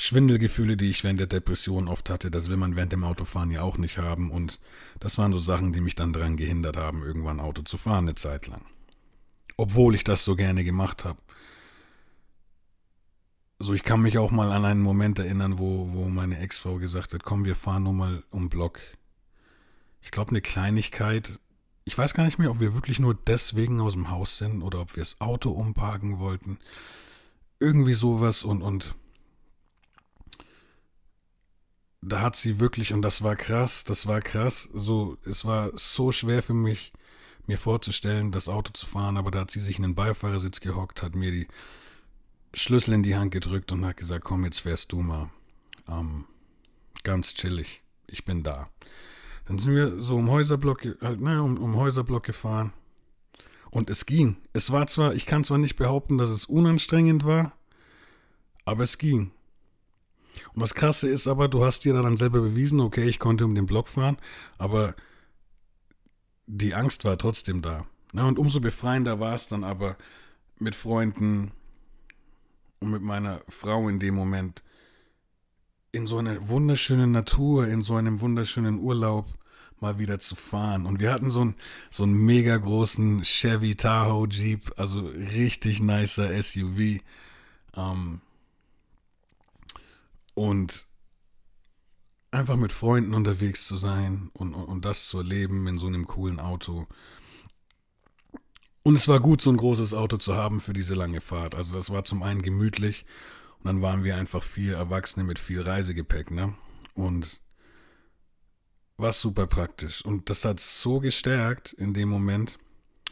Schwindelgefühle, 0.01 0.77
die 0.77 0.89
ich 0.89 1.03
während 1.03 1.19
der 1.19 1.27
Depression 1.27 1.89
oft 1.89 2.09
hatte, 2.09 2.31
das 2.31 2.47
will 2.47 2.55
man 2.55 2.77
während 2.77 2.93
dem 2.93 3.03
Autofahren 3.03 3.51
ja 3.51 3.63
auch 3.63 3.77
nicht 3.77 3.97
haben. 3.97 4.31
Und 4.31 4.61
das 5.01 5.17
waren 5.17 5.33
so 5.33 5.39
Sachen, 5.39 5.73
die 5.73 5.81
mich 5.81 5.95
dann 5.95 6.13
daran 6.13 6.37
gehindert 6.37 6.77
haben, 6.77 7.03
irgendwann 7.03 7.41
Auto 7.41 7.63
zu 7.63 7.77
fahren, 7.77 8.05
eine 8.05 8.15
Zeit 8.15 8.47
lang. 8.47 8.61
Obwohl 9.57 9.95
ich 9.95 10.05
das 10.05 10.23
so 10.23 10.37
gerne 10.37 10.63
gemacht 10.63 11.03
habe. 11.03 11.19
So, 13.59 13.73
ich 13.73 13.83
kann 13.83 14.01
mich 14.01 14.17
auch 14.17 14.31
mal 14.31 14.53
an 14.53 14.63
einen 14.63 14.79
Moment 14.79 15.19
erinnern, 15.19 15.59
wo, 15.59 15.91
wo 15.91 16.07
meine 16.07 16.39
Ex-Frau 16.39 16.77
gesagt 16.77 17.13
hat, 17.13 17.25
komm, 17.25 17.43
wir 17.43 17.55
fahren 17.55 17.83
nur 17.83 17.91
mal 17.91 18.23
um 18.29 18.47
Block. 18.47 18.79
Ich 19.99 20.11
glaube, 20.11 20.29
eine 20.29 20.39
Kleinigkeit. 20.39 21.41
Ich 21.83 21.97
weiß 21.97 22.13
gar 22.13 22.23
nicht 22.23 22.39
mehr, 22.39 22.51
ob 22.51 22.61
wir 22.61 22.73
wirklich 22.73 23.01
nur 23.01 23.15
deswegen 23.15 23.81
aus 23.81 23.93
dem 23.93 24.09
Haus 24.09 24.37
sind 24.37 24.61
oder 24.61 24.79
ob 24.79 24.95
wir 24.95 25.03
das 25.03 25.19
Auto 25.19 25.49
umparken 25.49 26.19
wollten. 26.19 26.57
Irgendwie 27.59 27.91
sowas 27.91 28.45
und, 28.45 28.61
und 28.61 28.95
da 32.01 32.21
hat 32.21 32.35
sie 32.35 32.59
wirklich, 32.59 32.93
und 32.93 33.01
das 33.01 33.23
war 33.23 33.35
krass, 33.35 33.83
das 33.83 34.07
war 34.07 34.21
krass, 34.21 34.69
so, 34.73 35.17
es 35.25 35.45
war 35.45 35.71
so 35.75 36.11
schwer 36.11 36.41
für 36.41 36.53
mich, 36.53 36.93
mir 37.47 37.57
vorzustellen, 37.57 38.31
das 38.31 38.47
Auto 38.47 38.71
zu 38.71 38.85
fahren, 38.85 39.17
aber 39.17 39.31
da 39.31 39.41
hat 39.41 39.51
sie 39.51 39.59
sich 39.59 39.77
in 39.77 39.83
den 39.83 39.95
Beifahrersitz 39.95 40.61
gehockt, 40.61 41.03
hat 41.03 41.15
mir 41.15 41.31
die 41.31 41.47
Schlüssel 42.53 42.93
in 42.93 43.03
die 43.03 43.15
Hand 43.15 43.31
gedrückt 43.31 43.71
und 43.71 43.85
hat 43.85 43.97
gesagt, 43.97 44.23
komm, 44.23 44.45
jetzt 44.45 44.59
fährst 44.59 44.91
du 44.91 45.01
mal. 45.01 45.29
Ähm, 45.87 46.25
ganz 47.03 47.33
chillig, 47.33 47.83
ich 48.07 48.23
bin 48.23 48.43
da. 48.43 48.69
Dann 49.45 49.57
sind 49.57 49.73
wir 49.75 49.99
so 49.99 50.17
um 50.17 50.29
Häuserblock, 50.29 50.85
halt, 51.01 51.21
ne, 51.21 51.41
um, 51.41 51.57
um 51.57 51.75
Häuserblock 51.75 52.23
gefahren. 52.23 52.71
Und 53.71 53.89
es 53.89 54.05
ging. 54.05 54.37
Es 54.53 54.71
war 54.71 54.87
zwar, 54.87 55.13
ich 55.13 55.25
kann 55.25 55.43
zwar 55.43 55.57
nicht 55.57 55.75
behaupten, 55.75 56.17
dass 56.17 56.29
es 56.29 56.45
unanstrengend 56.45 57.25
war, 57.25 57.53
aber 58.65 58.83
es 58.83 58.97
ging. 58.97 59.31
Und 60.53 60.61
das 60.61 60.73
Krasse 60.73 61.07
ist 61.09 61.27
aber, 61.27 61.47
du 61.47 61.63
hast 61.63 61.85
dir 61.85 61.93
dann 61.93 62.17
selber 62.17 62.41
bewiesen, 62.41 62.79
okay, 62.79 63.07
ich 63.07 63.19
konnte 63.19 63.45
um 63.45 63.55
den 63.55 63.65
Block 63.65 63.87
fahren, 63.87 64.17
aber 64.57 64.95
die 66.47 66.73
Angst 66.73 67.05
war 67.05 67.17
trotzdem 67.17 67.61
da. 67.61 67.85
Ja, 68.13 68.25
und 68.25 68.39
umso 68.39 68.59
befreiender 68.59 69.19
war 69.19 69.35
es 69.35 69.47
dann 69.47 69.63
aber 69.63 69.97
mit 70.57 70.75
Freunden 70.75 71.51
und 72.79 72.91
mit 72.91 73.01
meiner 73.01 73.41
Frau 73.47 73.87
in 73.87 73.99
dem 73.99 74.15
Moment 74.15 74.63
in 75.91 76.05
so 76.05 76.17
eine 76.17 76.49
wunderschöne 76.49 77.07
Natur, 77.07 77.67
in 77.67 77.81
so 77.81 77.95
einem 77.95 78.21
wunderschönen 78.21 78.79
Urlaub 78.79 79.33
mal 79.79 79.97
wieder 79.97 80.19
zu 80.19 80.35
fahren. 80.35 80.85
Und 80.85 80.99
wir 80.99 81.11
hatten 81.11 81.29
so 81.29 81.41
einen, 81.41 81.55
so 81.89 82.03
einen 82.03 82.13
mega 82.13 82.57
großen 82.57 83.23
Chevy 83.23 83.75
Tahoe 83.75 84.27
Jeep, 84.27 84.71
also 84.77 84.99
richtig 84.99 85.81
nicer 85.81 86.29
SUV. 86.41 87.01
Ähm, 87.75 88.21
und 90.39 90.87
einfach 92.31 92.55
mit 92.55 92.71
Freunden 92.71 93.13
unterwegs 93.13 93.67
zu 93.67 93.75
sein 93.75 94.29
und, 94.31 94.53
und, 94.53 94.63
und 94.63 94.85
das 94.85 95.09
zu 95.09 95.17
erleben 95.17 95.67
in 95.67 95.77
so 95.77 95.87
einem 95.87 96.07
coolen 96.07 96.39
Auto. 96.39 96.87
Und 98.81 98.95
es 98.95 99.09
war 99.09 99.19
gut, 99.19 99.41
so 99.41 99.49
ein 99.49 99.57
großes 99.57 99.93
Auto 99.93 100.15
zu 100.15 100.35
haben 100.35 100.61
für 100.61 100.71
diese 100.71 100.95
lange 100.95 101.19
Fahrt. 101.19 101.55
Also 101.55 101.73
das 101.73 101.89
war 101.89 102.05
zum 102.05 102.23
einen 102.23 102.41
gemütlich 102.41 103.05
und 103.57 103.65
dann 103.65 103.81
waren 103.81 104.05
wir 104.05 104.15
einfach 104.15 104.41
vier 104.41 104.77
Erwachsene 104.77 105.25
mit 105.25 105.39
viel 105.39 105.61
Reisegepäck, 105.61 106.31
ne? 106.31 106.53
Und 106.93 107.41
war 108.95 109.11
super 109.11 109.45
praktisch. 109.45 110.05
Und 110.05 110.29
das 110.29 110.45
hat 110.45 110.61
so 110.61 111.01
gestärkt 111.01 111.73
in 111.73 111.93
dem 111.93 112.07
Moment. 112.07 112.59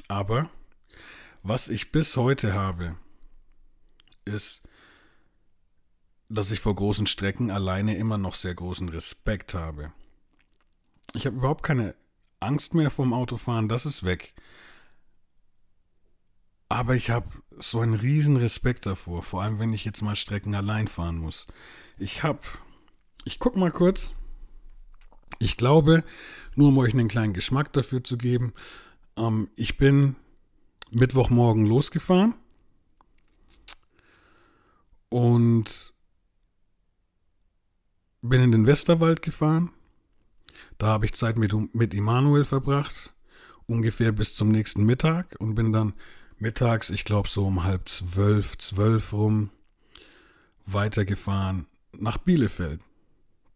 Aber 0.07 0.49
was 1.43 1.67
ich 1.67 1.91
bis 1.91 2.15
heute 2.15 2.53
habe, 2.53 2.95
ist, 4.23 4.61
dass 6.29 6.51
ich 6.51 6.59
vor 6.59 6.75
großen 6.75 7.07
Strecken 7.07 7.51
alleine 7.51 7.97
immer 7.97 8.17
noch 8.17 8.35
sehr 8.35 8.53
großen 8.53 8.89
Respekt 8.89 9.53
habe. 9.53 9.91
Ich 11.13 11.25
habe 11.25 11.37
überhaupt 11.37 11.63
keine 11.63 11.95
Angst 12.39 12.73
mehr 12.73 12.89
vorm 12.89 13.13
Autofahren, 13.13 13.69
das 13.69 13.85
ist 13.85 14.03
weg. 14.03 14.33
Aber 16.69 16.95
ich 16.95 17.09
habe 17.09 17.29
so 17.57 17.79
einen 17.79 17.93
riesen 17.93 18.37
Respekt 18.37 18.85
davor, 18.85 19.23
vor 19.23 19.41
allem 19.41 19.59
wenn 19.59 19.73
ich 19.73 19.85
jetzt 19.85 20.01
mal 20.01 20.15
Strecken 20.15 20.53
allein 20.53 20.87
fahren 20.87 21.17
muss. 21.17 21.47
Ich 21.97 22.23
habe, 22.23 22.41
ich 23.23 23.39
guck 23.39 23.55
mal 23.55 23.71
kurz. 23.71 24.13
Ich 25.39 25.55
glaube, 25.55 26.03
nur 26.55 26.69
um 26.69 26.77
euch 26.77 26.93
einen 26.93 27.07
kleinen 27.07 27.33
Geschmack 27.33 27.71
dafür 27.73 28.03
zu 28.03 28.17
geben, 28.17 28.53
ähm, 29.17 29.49
ich 29.55 29.77
bin 29.77 30.15
Mittwochmorgen 30.91 31.65
losgefahren 31.65 32.35
und 35.09 35.93
bin 38.21 38.41
in 38.41 38.51
den 38.51 38.67
Westerwald 38.67 39.21
gefahren. 39.21 39.71
Da 40.77 40.87
habe 40.87 41.05
ich 41.05 41.13
Zeit 41.13 41.37
mit, 41.37 41.53
mit 41.73 41.93
Immanuel 41.93 42.43
verbracht, 42.43 43.13
ungefähr 43.65 44.11
bis 44.11 44.35
zum 44.35 44.49
nächsten 44.49 44.85
Mittag 44.85 45.35
und 45.39 45.55
bin 45.55 45.73
dann 45.73 45.93
mittags, 46.37 46.89
ich 46.89 47.05
glaube 47.05 47.27
so 47.27 47.45
um 47.45 47.63
halb 47.63 47.89
zwölf, 47.89 48.57
zwölf 48.57 49.13
rum, 49.13 49.49
weitergefahren 50.65 51.65
nach 51.97 52.17
Bielefeld 52.17 52.81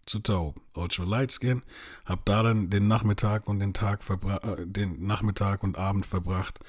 zu 0.05 0.19
Taub, 0.19 0.59
Ultra 0.73 1.03
Light 1.03 1.31
Skin, 1.31 1.61
habe 2.05 2.21
da 2.25 2.43
dann 2.43 2.69
den 2.69 2.87
Nachmittag 2.87 3.47
und 3.47 3.59
den 3.59 3.73
Tag 3.73 4.01
äh, 4.09 4.65
den 4.65 5.05
Nachmittag 5.05 5.63
und 5.63 5.77
Abend 5.77 6.05
verbracht 6.05 6.59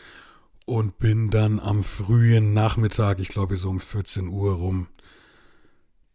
und 0.67 0.99
bin 0.99 1.31
dann 1.31 1.59
am 1.59 1.83
frühen 1.83 2.53
Nachmittag, 2.53 3.19
ich 3.21 3.29
glaube 3.29 3.57
so 3.57 3.71
um 3.71 3.81
14 3.81 4.29
Uhr 4.29 4.55
rum, 4.55 4.89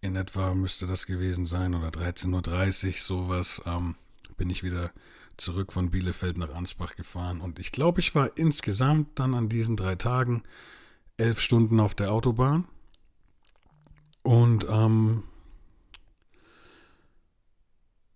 in 0.01 0.15
etwa 0.15 0.53
müsste 0.53 0.87
das 0.87 1.05
gewesen 1.05 1.45
sein 1.45 1.73
oder 1.73 1.89
13.30 1.89 2.87
Uhr, 2.87 2.93
sowas, 2.97 3.61
ähm, 3.65 3.95
bin 4.37 4.49
ich 4.49 4.63
wieder 4.63 4.91
zurück 5.37 5.71
von 5.71 5.91
Bielefeld 5.91 6.37
nach 6.37 6.53
Ansbach 6.53 6.95
gefahren. 6.95 7.41
Und 7.41 7.59
ich 7.59 7.71
glaube, 7.71 7.99
ich 7.99 8.15
war 8.15 8.37
insgesamt 8.37 9.19
dann 9.19 9.33
an 9.33 9.49
diesen 9.49 9.77
drei 9.77 9.95
Tagen 9.95 10.43
elf 11.17 11.39
Stunden 11.39 11.79
auf 11.79 11.95
der 11.95 12.11
Autobahn. 12.11 12.67
Und 14.23 14.65
ähm, 14.69 15.23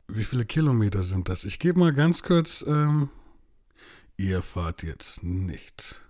wie 0.07 0.23
viele 0.23 0.45
Kilometer 0.45 1.03
sind 1.03 1.29
das? 1.29 1.45
Ich 1.45 1.59
gebe 1.59 1.79
mal 1.79 1.93
ganz 1.93 2.21
kurz, 2.21 2.63
ähm, 2.67 3.09
ihr 4.17 4.41
fahrt 4.41 4.83
jetzt 4.83 5.23
nicht 5.23 6.01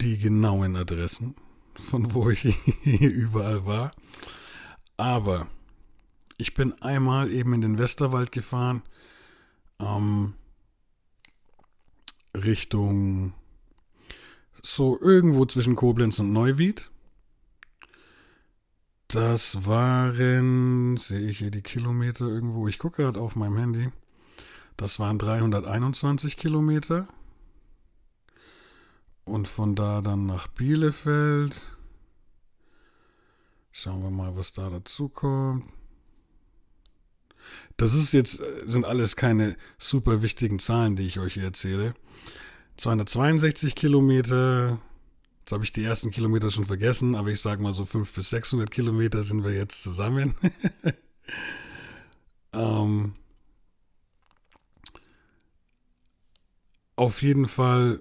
die 0.00 0.18
genauen 0.18 0.76
Adressen, 0.76 1.34
von 1.74 2.14
wo 2.14 2.30
ich 2.30 2.44
überall 2.84 3.66
war. 3.66 3.90
Aber 4.96 5.48
ich 6.36 6.54
bin 6.54 6.72
einmal 6.82 7.30
eben 7.30 7.52
in 7.52 7.60
den 7.60 7.78
Westerwald 7.78 8.32
gefahren, 8.32 8.82
ähm, 9.80 10.34
Richtung 12.36 13.34
so 14.62 14.98
irgendwo 15.00 15.44
zwischen 15.44 15.76
Koblenz 15.76 16.18
und 16.18 16.32
Neuwied. 16.32 16.90
Das 19.08 19.66
waren, 19.66 20.96
sehe 20.96 21.28
ich 21.28 21.38
hier 21.38 21.50
die 21.50 21.62
Kilometer 21.62 22.26
irgendwo, 22.26 22.66
ich 22.66 22.78
gucke 22.78 23.02
gerade 23.02 23.20
auf 23.20 23.36
meinem 23.36 23.56
Handy. 23.56 23.92
Das 24.76 24.98
waren 24.98 25.18
321 25.18 26.36
Kilometer. 26.36 27.06
Und 29.24 29.46
von 29.46 29.74
da 29.74 30.00
dann 30.00 30.26
nach 30.26 30.48
Bielefeld 30.48 31.76
Schauen 33.76 34.04
wir 34.04 34.10
mal, 34.10 34.36
was 34.36 34.52
da 34.52 34.70
dazu 34.70 35.08
kommt. 35.08 35.64
Das 37.76 37.92
ist 37.92 38.12
jetzt, 38.12 38.40
sind 38.64 38.84
alles 38.84 39.16
keine 39.16 39.56
super 39.78 40.22
wichtigen 40.22 40.60
Zahlen, 40.60 40.94
die 40.94 41.02
ich 41.02 41.18
euch 41.18 41.34
hier 41.34 41.42
erzähle. 41.42 41.94
262 42.76 43.74
Kilometer. 43.74 44.78
Jetzt 45.40 45.50
habe 45.50 45.64
ich 45.64 45.72
die 45.72 45.82
ersten 45.82 46.12
Kilometer 46.12 46.50
schon 46.50 46.66
vergessen, 46.66 47.16
aber 47.16 47.30
ich 47.30 47.40
sage 47.40 47.64
mal 47.64 47.72
so 47.72 47.84
500 47.84 48.14
bis 48.14 48.30
600 48.30 48.70
Kilometer 48.70 49.24
sind 49.24 49.42
wir 49.42 49.52
jetzt 49.52 49.82
zusammen. 49.82 50.36
ähm, 52.52 53.16
auf 56.94 57.22
jeden 57.22 57.48
Fall, 57.48 58.00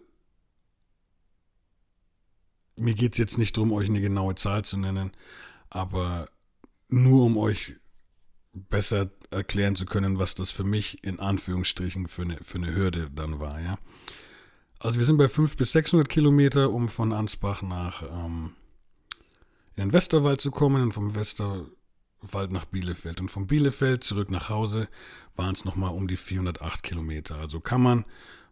mir 2.76 2.94
geht 2.94 3.14
es 3.14 3.18
jetzt 3.18 3.40
nicht 3.40 3.58
darum, 3.58 3.72
euch 3.72 3.90
eine 3.90 4.02
genaue 4.02 4.36
Zahl 4.36 4.64
zu 4.64 4.78
nennen, 4.78 5.12
aber 5.74 6.30
nur 6.88 7.26
um 7.26 7.38
euch 7.38 7.74
besser 8.54 9.10
erklären 9.32 9.76
zu 9.76 9.86
können, 9.86 10.20
was 10.20 10.36
das 10.36 10.52
für 10.52 10.64
mich 10.64 11.04
in 11.04 11.20
Anführungsstrichen 11.20 12.08
für 12.08 12.22
eine, 12.22 12.38
für 12.38 12.60
eine 12.60 12.74
Hürde 12.74 13.10
dann 13.14 13.40
war, 13.40 13.60
ja. 13.60 13.78
Also 14.80 15.00
wir 15.00 15.06
sind 15.06 15.18
bei 15.18 15.28
500 15.28 15.58
bis 15.58 15.72
600 15.72 16.10
Kilometer, 16.10 16.70
um 16.70 16.90
von 16.90 17.14
Ansbach 17.14 17.62
nach 17.62 18.04
ähm, 18.04 18.52
in 19.76 19.86
den 19.86 19.94
Westerwald 19.94 20.42
zu 20.42 20.52
kommen 20.52 20.84
und 20.84 20.92
vom 20.92 21.16
Westerwald 21.16 22.52
nach 22.52 22.66
Bielefeld. 22.66 23.22
Und 23.22 23.32
von 23.32 23.48
Bielefeld 23.48 24.04
zurück 24.04 24.30
nach 24.30 24.50
Hause 24.50 24.90
waren 25.36 25.56
es 25.56 25.64
nochmal 25.64 25.94
um 25.94 26.08
die 26.08 26.18
408 26.18 26.84
Kilometer. 26.84 27.38
Also 27.38 27.62
kann 27.62 27.82
man 27.82 28.06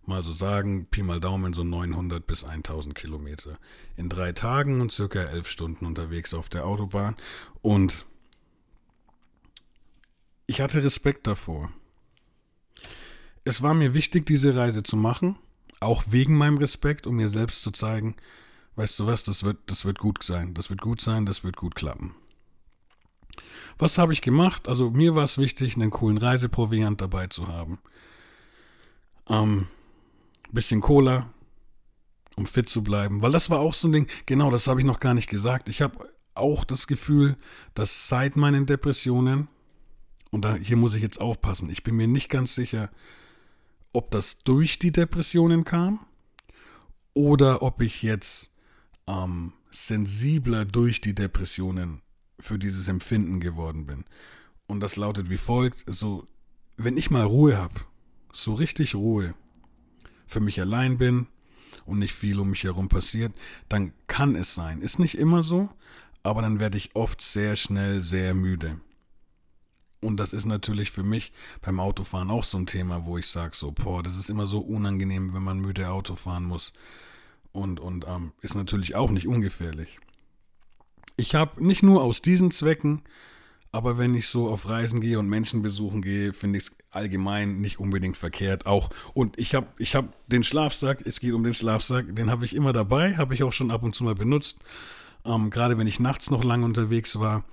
mal 0.06 0.24
so 0.24 0.32
sagen, 0.32 0.86
Pi 0.88 1.04
mal 1.04 1.20
Daumen 1.20 1.54
so 1.54 1.64
900 1.64 2.26
bis 2.26 2.44
1000 2.44 2.96
Kilometer. 2.96 3.58
In 3.96 4.10
drei 4.10 4.32
Tagen 4.34 4.82
und 4.82 4.92
circa 4.92 5.22
elf 5.22 5.48
Stunden 5.48 5.86
unterwegs 5.86 6.34
auf 6.34 6.50
der 6.50 6.66
Autobahn. 6.66 7.16
Und 7.62 8.06
ich 10.48 10.62
hatte 10.62 10.84
Respekt 10.84 11.28
davor. 11.28 11.72
Es 13.44 13.62
war 13.62 13.74
mir 13.74 13.94
wichtig, 13.94 14.26
diese 14.26 14.56
Reise 14.56 14.84
zu 14.84 14.98
machen, 14.98 15.38
auch 15.80 16.04
wegen 16.10 16.36
meinem 16.38 16.58
Respekt, 16.58 17.08
um 17.08 17.16
mir 17.16 17.30
selbst 17.30 17.64
zu 17.64 17.72
zeigen, 17.72 18.16
weißt 18.76 19.00
du 19.00 19.08
was, 19.08 19.24
das 19.24 19.44
wird, 19.44 19.58
das 19.66 19.86
wird 19.86 19.98
gut 19.98 20.24
sein, 20.24 20.54
das 20.54 20.70
wird 20.70 20.82
gut 20.82 21.02
sein, 21.02 21.26
das 21.26 21.44
wird 21.44 21.58
gut 21.58 21.76
klappen. 21.76 22.16
Was 23.78 23.98
habe 23.98 24.14
ich 24.14 24.22
gemacht? 24.22 24.68
Also 24.68 24.92
mir 24.92 25.16
war 25.16 25.24
es 25.24 25.38
wichtig, 25.38 25.76
einen 25.76 25.90
coolen 25.90 26.18
Reiseproviant 26.18 27.02
dabei 27.02 27.28
zu 27.28 27.48
haben. 27.48 27.80
Ähm, 29.28 29.68
bisschen 30.54 30.82
Cola, 30.82 31.32
um 32.36 32.46
fit 32.46 32.70
zu 32.70 32.84
bleiben. 32.84 33.22
Weil 33.22 33.32
das 33.32 33.50
war 33.50 33.60
auch 33.60 33.74
so 33.74 33.88
ein 33.88 33.92
Ding, 33.92 34.08
genau, 34.26 34.52
das 34.52 34.68
habe 34.68 34.80
ich 34.80 34.86
noch 34.86 35.00
gar 35.00 35.14
nicht 35.14 35.30
gesagt. 35.30 35.70
Ich 35.70 35.82
habe 35.82 36.10
auch 36.34 36.64
das 36.64 36.88
Gefühl, 36.88 37.38
dass 37.74 38.08
seit 38.08 38.36
meinen 38.36 38.66
Depressionen, 38.66 39.48
und 40.32 40.46
da, 40.46 40.56
hier 40.56 40.78
muss 40.78 40.94
ich 40.94 41.02
jetzt 41.02 41.20
aufpassen, 41.20 41.70
ich 41.70 41.84
bin 41.84 41.96
mir 41.96 42.08
nicht 42.08 42.30
ganz 42.30 42.56
sicher, 42.56 42.90
ob 43.94 44.12
das 44.12 44.44
durch 44.44 44.80
die 44.80 44.92
Depressionen 44.92 45.66
kam 45.66 46.00
oder 47.14 47.62
ob 47.62 47.82
ich 47.82 48.02
jetzt 48.02 48.52
ähm, 49.08 49.54
sensibler 49.70 50.66
durch 50.66 51.02
die 51.02 51.14
Depressionen 51.14 52.02
für 52.40 52.58
dieses 52.58 52.88
Empfinden 52.88 53.40
geworden 53.40 53.86
bin. 53.86 54.06
Und 54.68 54.80
das 54.80 54.96
lautet 54.96 55.30
wie 55.30 55.38
folgt: 55.38 55.84
So, 55.88 56.28
wenn 56.78 56.98
ich 56.98 57.12
mal 57.12 57.24
Ruhe 57.24 57.58
habe, 57.58 57.82
so 58.32 58.54
richtig 58.54 58.96
Ruhe, 58.96 59.34
für 60.32 60.40
mich 60.40 60.60
allein 60.60 60.98
bin 60.98 61.28
und 61.86 62.00
nicht 62.00 62.14
viel 62.14 62.40
um 62.40 62.52
mich 62.52 62.64
herum 62.64 62.90
passiert, 62.90 63.34
dann 63.70 63.94
kann 64.08 64.36
es 64.36 64.54
sein. 64.54 64.82
Ist 64.82 65.00
nicht 65.00 65.18
immer 65.18 65.44
so, 65.44 65.70
aber 66.24 66.42
dann 66.42 66.60
werde 66.60 66.78
ich 66.78 66.96
oft 66.96 67.22
sehr 67.22 67.56
schnell 67.56 68.02
sehr 68.02 68.34
müde. 68.34 68.80
Und 70.00 70.18
das 70.18 70.34
ist 70.34 70.46
natürlich 70.46 70.90
für 70.90 71.04
mich 71.04 71.32
beim 71.62 71.80
Autofahren 71.80 72.32
auch 72.32 72.44
so 72.44 72.58
ein 72.58 72.66
Thema, 72.66 73.06
wo 73.06 73.18
ich 73.18 73.28
sage 73.28 73.56
so, 73.56 73.72
boah, 73.72 74.02
das 74.02 74.16
ist 74.16 74.30
immer 74.30 74.48
so 74.48 74.60
unangenehm, 74.60 75.34
wenn 75.34 75.44
man 75.44 75.60
müde 75.60 75.90
Auto 75.90 76.16
fahren 76.16 76.46
muss. 76.46 76.74
Und, 77.52 77.80
und 77.80 78.06
ähm, 78.08 78.32
ist 78.42 78.56
natürlich 78.56 78.96
auch 78.96 79.12
nicht 79.12 79.28
ungefährlich. 79.28 80.00
Ich 81.18 81.36
habe 81.36 81.64
nicht 81.64 81.84
nur 81.84 82.02
aus 82.02 82.22
diesen 82.22 82.50
Zwecken, 82.50 83.04
aber 83.72 83.98
wenn 83.98 84.16
ich 84.16 84.28
so 84.28 84.50
auf 84.50 84.68
Reisen 84.68 85.00
gehe 85.00 85.18
und 85.18 85.28
Menschen 85.28 85.62
besuchen 85.62 86.02
gehe, 86.02 86.34
finde 86.34 86.58
ich 86.58 86.66
es 86.66 86.78
allgemein 86.90 87.62
nicht 87.62 87.80
unbedingt 87.80 88.18
verkehrt. 88.18 88.66
Auch 88.66 88.90
und 89.14 89.40
ich 89.40 89.56
habe 89.56 89.68
ich 89.78 89.96
hab 89.96 90.14
den 90.28 90.44
Schlafsack, 90.44 91.06
es 91.06 91.20
geht 91.20 91.34
um 91.34 91.44
den 91.44 91.54
Schlafsack, 91.54 92.14
den 92.16 92.30
habe 92.30 92.46
ich 92.46 92.56
immer 92.56 92.74
dabei, 92.74 93.16
habe 93.16 93.34
ich 93.34 93.44
auch 93.44 93.54
schon 93.54 93.72
ab 93.72 93.84
und 93.84 93.96
zu 93.96 94.04
mal 94.04 94.16
benutzt. 94.16 94.60
Ähm, 95.24 95.50
Gerade 95.50 95.78
wenn 95.78 95.88
ich 95.88 96.00
nachts 96.00 96.32
noch 96.32 96.44
lange 96.44 96.66
unterwegs 96.66 97.20
war, 97.20 97.46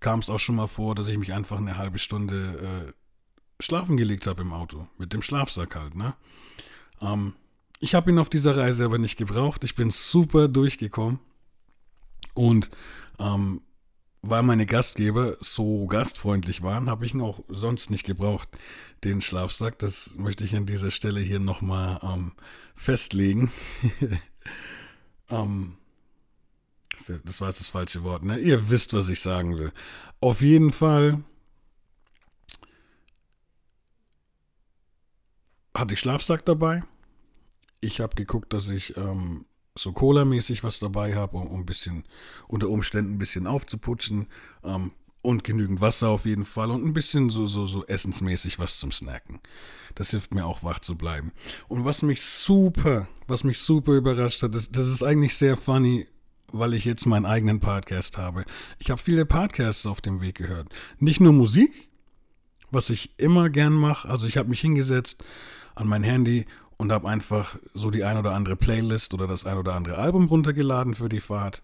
kam 0.00 0.20
es 0.20 0.30
auch 0.30 0.38
schon 0.38 0.56
mal 0.56 0.66
vor, 0.66 0.94
dass 0.94 1.08
ich 1.08 1.18
mich 1.18 1.34
einfach 1.34 1.58
eine 1.58 1.76
halbe 1.76 1.98
Stunde 1.98 2.86
äh, 2.88 3.62
schlafen 3.62 3.96
gelegt 3.96 4.26
habe 4.26 4.42
im 4.42 4.52
Auto. 4.52 4.88
Mit 4.96 5.12
dem 5.12 5.22
Schlafsack 5.22 5.76
halt, 5.76 5.94
ne? 5.94 6.14
Ähm, 7.02 7.34
ich 7.80 7.94
habe 7.94 8.10
ihn 8.10 8.18
auf 8.18 8.30
dieser 8.30 8.56
Reise 8.56 8.86
aber 8.86 8.96
nicht 8.96 9.16
gebraucht. 9.16 9.62
Ich 9.64 9.74
bin 9.74 9.90
super 9.90 10.48
durchgekommen. 10.48 11.18
Und 12.32 12.70
ähm, 13.18 13.60
weil 14.22 14.42
meine 14.42 14.66
Gastgeber 14.66 15.36
so 15.40 15.86
gastfreundlich 15.86 16.62
waren, 16.62 16.90
habe 16.90 17.06
ich 17.06 17.14
ihn 17.14 17.20
auch 17.20 17.40
sonst 17.48 17.90
nicht 17.90 18.04
gebraucht, 18.04 18.48
den 19.04 19.20
Schlafsack. 19.20 19.78
Das 19.78 20.16
möchte 20.16 20.44
ich 20.44 20.56
an 20.56 20.66
dieser 20.66 20.90
Stelle 20.90 21.20
hier 21.20 21.38
nochmal 21.38 22.00
ähm, 22.02 22.32
festlegen. 22.74 23.50
ähm, 25.30 25.76
das 27.24 27.40
war 27.40 27.48
jetzt 27.48 27.60
das 27.60 27.68
falsche 27.68 28.02
Wort, 28.02 28.24
ne? 28.24 28.38
Ihr 28.38 28.68
wisst, 28.68 28.92
was 28.92 29.08
ich 29.08 29.20
sagen 29.20 29.56
will. 29.58 29.72
Auf 30.20 30.40
jeden 30.40 30.72
Fall 30.72 31.22
hatte 35.76 35.94
ich 35.94 36.00
Schlafsack 36.00 36.44
dabei. 36.44 36.82
Ich 37.80 38.00
habe 38.00 38.16
geguckt, 38.16 38.52
dass 38.52 38.70
ich 38.70 38.96
ähm, 38.96 39.44
so 39.76 39.92
Cola-mäßig 39.92 40.64
was 40.64 40.78
dabei 40.78 41.14
habe, 41.14 41.36
um, 41.36 41.46
um, 41.46 41.60
ein 41.60 41.66
bisschen 41.66 42.04
unter 42.48 42.68
Umständen 42.68 43.14
ein 43.14 43.18
bisschen 43.18 43.46
aufzuputschen. 43.46 44.26
Ähm, 44.64 44.92
und 45.26 45.42
genügend 45.42 45.80
Wasser 45.80 46.08
auf 46.08 46.24
jeden 46.24 46.44
Fall 46.44 46.70
und 46.70 46.84
ein 46.84 46.94
bisschen 46.94 47.30
so, 47.30 47.46
so, 47.46 47.66
so 47.66 47.84
essensmäßig 47.84 48.60
was 48.60 48.78
zum 48.78 48.92
Snacken. 48.92 49.40
Das 49.96 50.10
hilft 50.10 50.32
mir 50.32 50.46
auch 50.46 50.62
wach 50.62 50.78
zu 50.78 50.96
bleiben. 50.96 51.32
Und 51.66 51.84
was 51.84 52.02
mich 52.02 52.22
super, 52.22 53.08
was 53.26 53.42
mich 53.42 53.58
super 53.58 53.94
überrascht 53.94 54.44
hat, 54.44 54.54
das, 54.54 54.70
das 54.70 54.86
ist 54.86 55.02
eigentlich 55.02 55.34
sehr 55.34 55.56
funny, 55.56 56.06
weil 56.52 56.74
ich 56.74 56.84
jetzt 56.84 57.06
meinen 57.06 57.26
eigenen 57.26 57.58
Podcast 57.58 58.18
habe. 58.18 58.44
Ich 58.78 58.88
habe 58.88 59.00
viele 59.00 59.26
Podcasts 59.26 59.84
auf 59.84 60.00
dem 60.00 60.20
Weg 60.20 60.36
gehört. 60.36 60.68
Nicht 61.00 61.20
nur 61.20 61.32
Musik, 61.32 61.88
was 62.70 62.88
ich 62.88 63.18
immer 63.18 63.50
gern 63.50 63.72
mache. 63.72 64.08
Also 64.08 64.28
ich 64.28 64.36
habe 64.36 64.48
mich 64.48 64.60
hingesetzt 64.60 65.24
an 65.74 65.88
mein 65.88 66.04
Handy 66.04 66.46
und 66.76 66.92
habe 66.92 67.08
einfach 67.08 67.56
so 67.74 67.90
die 67.90 68.04
ein 68.04 68.18
oder 68.18 68.34
andere 68.34 68.56
Playlist 68.56 69.14
oder 69.14 69.26
das 69.26 69.46
ein 69.46 69.58
oder 69.58 69.74
andere 69.74 69.98
Album 69.98 70.26
runtergeladen 70.26 70.94
für 70.94 71.08
die 71.08 71.20
Fahrt, 71.20 71.62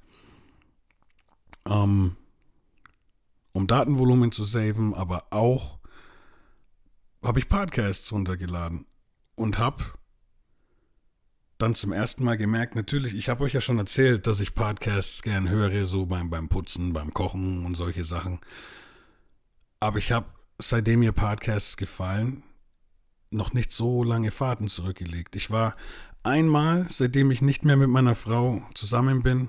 ähm, 1.66 2.16
um 3.52 3.66
Datenvolumen 3.66 4.32
zu 4.32 4.44
saven, 4.44 4.94
aber 4.94 5.26
auch 5.30 5.78
habe 7.22 7.38
ich 7.38 7.48
Podcasts 7.48 8.10
runtergeladen 8.12 8.86
und 9.34 9.58
habe 9.58 9.84
dann 11.58 11.74
zum 11.76 11.92
ersten 11.92 12.24
Mal 12.24 12.36
gemerkt, 12.36 12.74
natürlich, 12.74 13.14
ich 13.14 13.28
habe 13.28 13.44
euch 13.44 13.52
ja 13.52 13.60
schon 13.60 13.78
erzählt, 13.78 14.26
dass 14.26 14.40
ich 14.40 14.54
Podcasts 14.54 15.22
gern 15.22 15.48
höre, 15.48 15.86
so 15.86 16.06
beim, 16.06 16.28
beim 16.28 16.48
Putzen, 16.48 16.92
beim 16.92 17.14
Kochen 17.14 17.64
und 17.64 17.76
solche 17.76 18.02
Sachen. 18.02 18.40
Aber 19.78 19.98
ich 19.98 20.10
habe, 20.10 20.26
seitdem 20.58 21.00
mir 21.00 21.12
Podcasts 21.12 21.76
gefallen, 21.76 22.42
noch 23.32 23.52
nicht 23.52 23.72
so 23.72 24.02
lange 24.04 24.30
Fahrten 24.30 24.68
zurückgelegt. 24.68 25.36
Ich 25.36 25.50
war 25.50 25.76
einmal, 26.22 26.86
seitdem 26.88 27.30
ich 27.30 27.42
nicht 27.42 27.64
mehr 27.64 27.76
mit 27.76 27.88
meiner 27.88 28.14
Frau 28.14 28.62
zusammen 28.74 29.22
bin, 29.22 29.48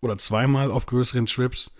oder 0.00 0.18
zweimal 0.18 0.70
auf 0.70 0.86
größeren 0.86 1.26
Trips. 1.26 1.72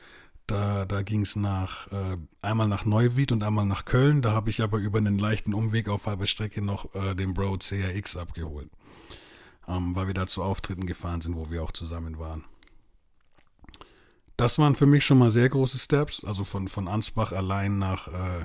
Da, 0.46 0.84
da 0.84 1.02
ging 1.02 1.22
es 1.22 1.34
nach 1.34 1.90
äh, 1.90 2.16
einmal 2.40 2.68
nach 2.68 2.84
Neuwied 2.84 3.32
und 3.32 3.42
einmal 3.42 3.66
nach 3.66 3.84
Köln. 3.84 4.22
Da 4.22 4.32
habe 4.32 4.50
ich 4.50 4.62
aber 4.62 4.78
über 4.78 4.98
einen 4.98 5.18
leichten 5.18 5.54
Umweg 5.54 5.88
auf 5.88 6.06
halber 6.06 6.26
Strecke 6.26 6.62
noch 6.62 6.94
äh, 6.94 7.14
den 7.14 7.34
Bro 7.34 7.58
CRX 7.58 8.16
abgeholt. 8.16 8.70
Ähm, 9.66 9.96
weil 9.96 10.06
wir 10.06 10.14
da 10.14 10.26
zu 10.26 10.44
Auftritten 10.44 10.86
gefahren 10.86 11.20
sind, 11.20 11.34
wo 11.34 11.50
wir 11.50 11.62
auch 11.62 11.72
zusammen 11.72 12.18
waren. 12.18 12.44
Das 14.36 14.58
waren 14.58 14.76
für 14.76 14.86
mich 14.86 15.04
schon 15.04 15.18
mal 15.18 15.30
sehr 15.30 15.48
große 15.48 15.78
Steps, 15.78 16.24
also 16.24 16.44
von, 16.44 16.68
von 16.68 16.88
Ansbach 16.88 17.32
allein 17.32 17.78
nach 17.78 18.08
äh, 18.08 18.44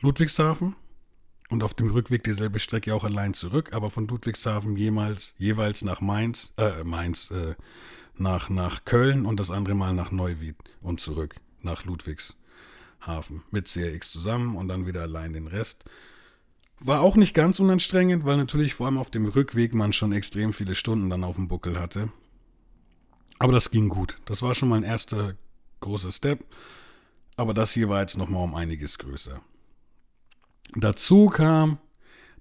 Ludwigshafen 0.00 0.76
und 1.50 1.62
auf 1.62 1.74
dem 1.74 1.90
Rückweg 1.90 2.24
dieselbe 2.24 2.58
Strecke 2.58 2.94
auch 2.94 3.04
allein 3.04 3.34
zurück, 3.34 3.72
aber 3.72 3.90
von 3.90 4.06
Ludwigshafen 4.08 4.76
jemals, 4.76 5.34
jeweils 5.38 5.82
nach 5.82 6.00
Mainz, 6.00 6.52
äh, 6.56 6.84
Mainz, 6.84 7.30
äh, 7.30 7.54
nach, 8.16 8.48
nach 8.48 8.84
Köln 8.84 9.26
und 9.26 9.38
das 9.38 9.50
andere 9.50 9.74
Mal 9.74 9.94
nach 9.94 10.10
Neuwied 10.10 10.56
und 10.80 11.00
zurück 11.00 11.36
nach 11.62 11.84
Ludwigshafen 11.84 13.42
mit 13.50 13.66
CRX 13.66 14.12
zusammen 14.12 14.56
und 14.56 14.68
dann 14.68 14.86
wieder 14.86 15.02
allein 15.02 15.32
den 15.32 15.46
Rest. 15.46 15.84
War 16.78 17.00
auch 17.00 17.16
nicht 17.16 17.34
ganz 17.34 17.58
unanstrengend, 17.58 18.24
weil 18.24 18.36
natürlich 18.36 18.74
vor 18.74 18.86
allem 18.86 18.98
auf 18.98 19.10
dem 19.10 19.26
Rückweg 19.26 19.74
man 19.74 19.92
schon 19.92 20.12
extrem 20.12 20.52
viele 20.52 20.74
Stunden 20.74 21.08
dann 21.08 21.24
auf 21.24 21.36
dem 21.36 21.48
Buckel 21.48 21.78
hatte. 21.78 22.10
Aber 23.38 23.52
das 23.52 23.70
ging 23.70 23.88
gut. 23.88 24.18
Das 24.26 24.42
war 24.42 24.54
schon 24.54 24.68
mal 24.68 24.76
ein 24.76 24.82
erster 24.82 25.34
großer 25.80 26.12
Step. 26.12 26.44
Aber 27.36 27.54
das 27.54 27.72
hier 27.72 27.88
war 27.88 28.00
jetzt 28.00 28.16
nochmal 28.16 28.44
um 28.44 28.54
einiges 28.54 28.98
größer. 28.98 29.40
Dazu 30.74 31.26
kam, 31.26 31.78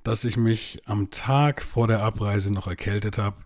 dass 0.03 0.23
ich 0.23 0.37
mich 0.37 0.81
am 0.85 1.09
Tag 1.09 1.61
vor 1.61 1.87
der 1.87 2.03
Abreise 2.03 2.51
noch 2.51 2.67
erkältet 2.67 3.17
habe, 3.17 3.37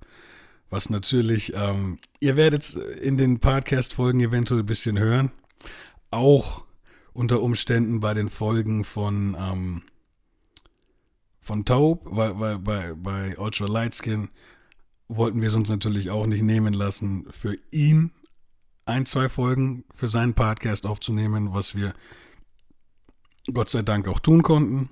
was 0.69 0.89
natürlich, 0.89 1.53
ähm, 1.55 1.99
ihr 2.19 2.35
werdet 2.35 2.75
in 2.75 3.17
den 3.17 3.39
Podcast-Folgen 3.39 4.19
eventuell 4.19 4.61
ein 4.61 4.65
bisschen 4.65 4.99
hören, 4.99 5.31
auch 6.11 6.65
unter 7.13 7.41
Umständen 7.41 7.99
bei 7.99 8.13
den 8.13 8.29
Folgen 8.29 8.83
von, 8.83 9.35
ähm, 9.39 9.81
von 11.41 11.65
Taub, 11.65 12.01
weil, 12.05 12.39
weil 12.39 12.59
bei, 12.59 12.93
bei 12.93 13.37
Ultra 13.37 13.65
Lightskin 13.65 14.29
wollten 15.07 15.41
wir 15.41 15.47
es 15.47 15.55
uns 15.55 15.69
natürlich 15.69 16.11
auch 16.11 16.27
nicht 16.27 16.43
nehmen 16.43 16.73
lassen, 16.73 17.25
für 17.31 17.57
ihn 17.71 18.11
ein, 18.85 19.05
zwei 19.05 19.29
Folgen 19.29 19.85
für 19.93 20.07
seinen 20.07 20.33
Podcast 20.33 20.85
aufzunehmen, 20.85 21.53
was 21.53 21.75
wir 21.75 21.93
Gott 23.53 23.69
sei 23.69 23.81
Dank 23.81 24.07
auch 24.07 24.19
tun 24.19 24.43
konnten. 24.43 24.89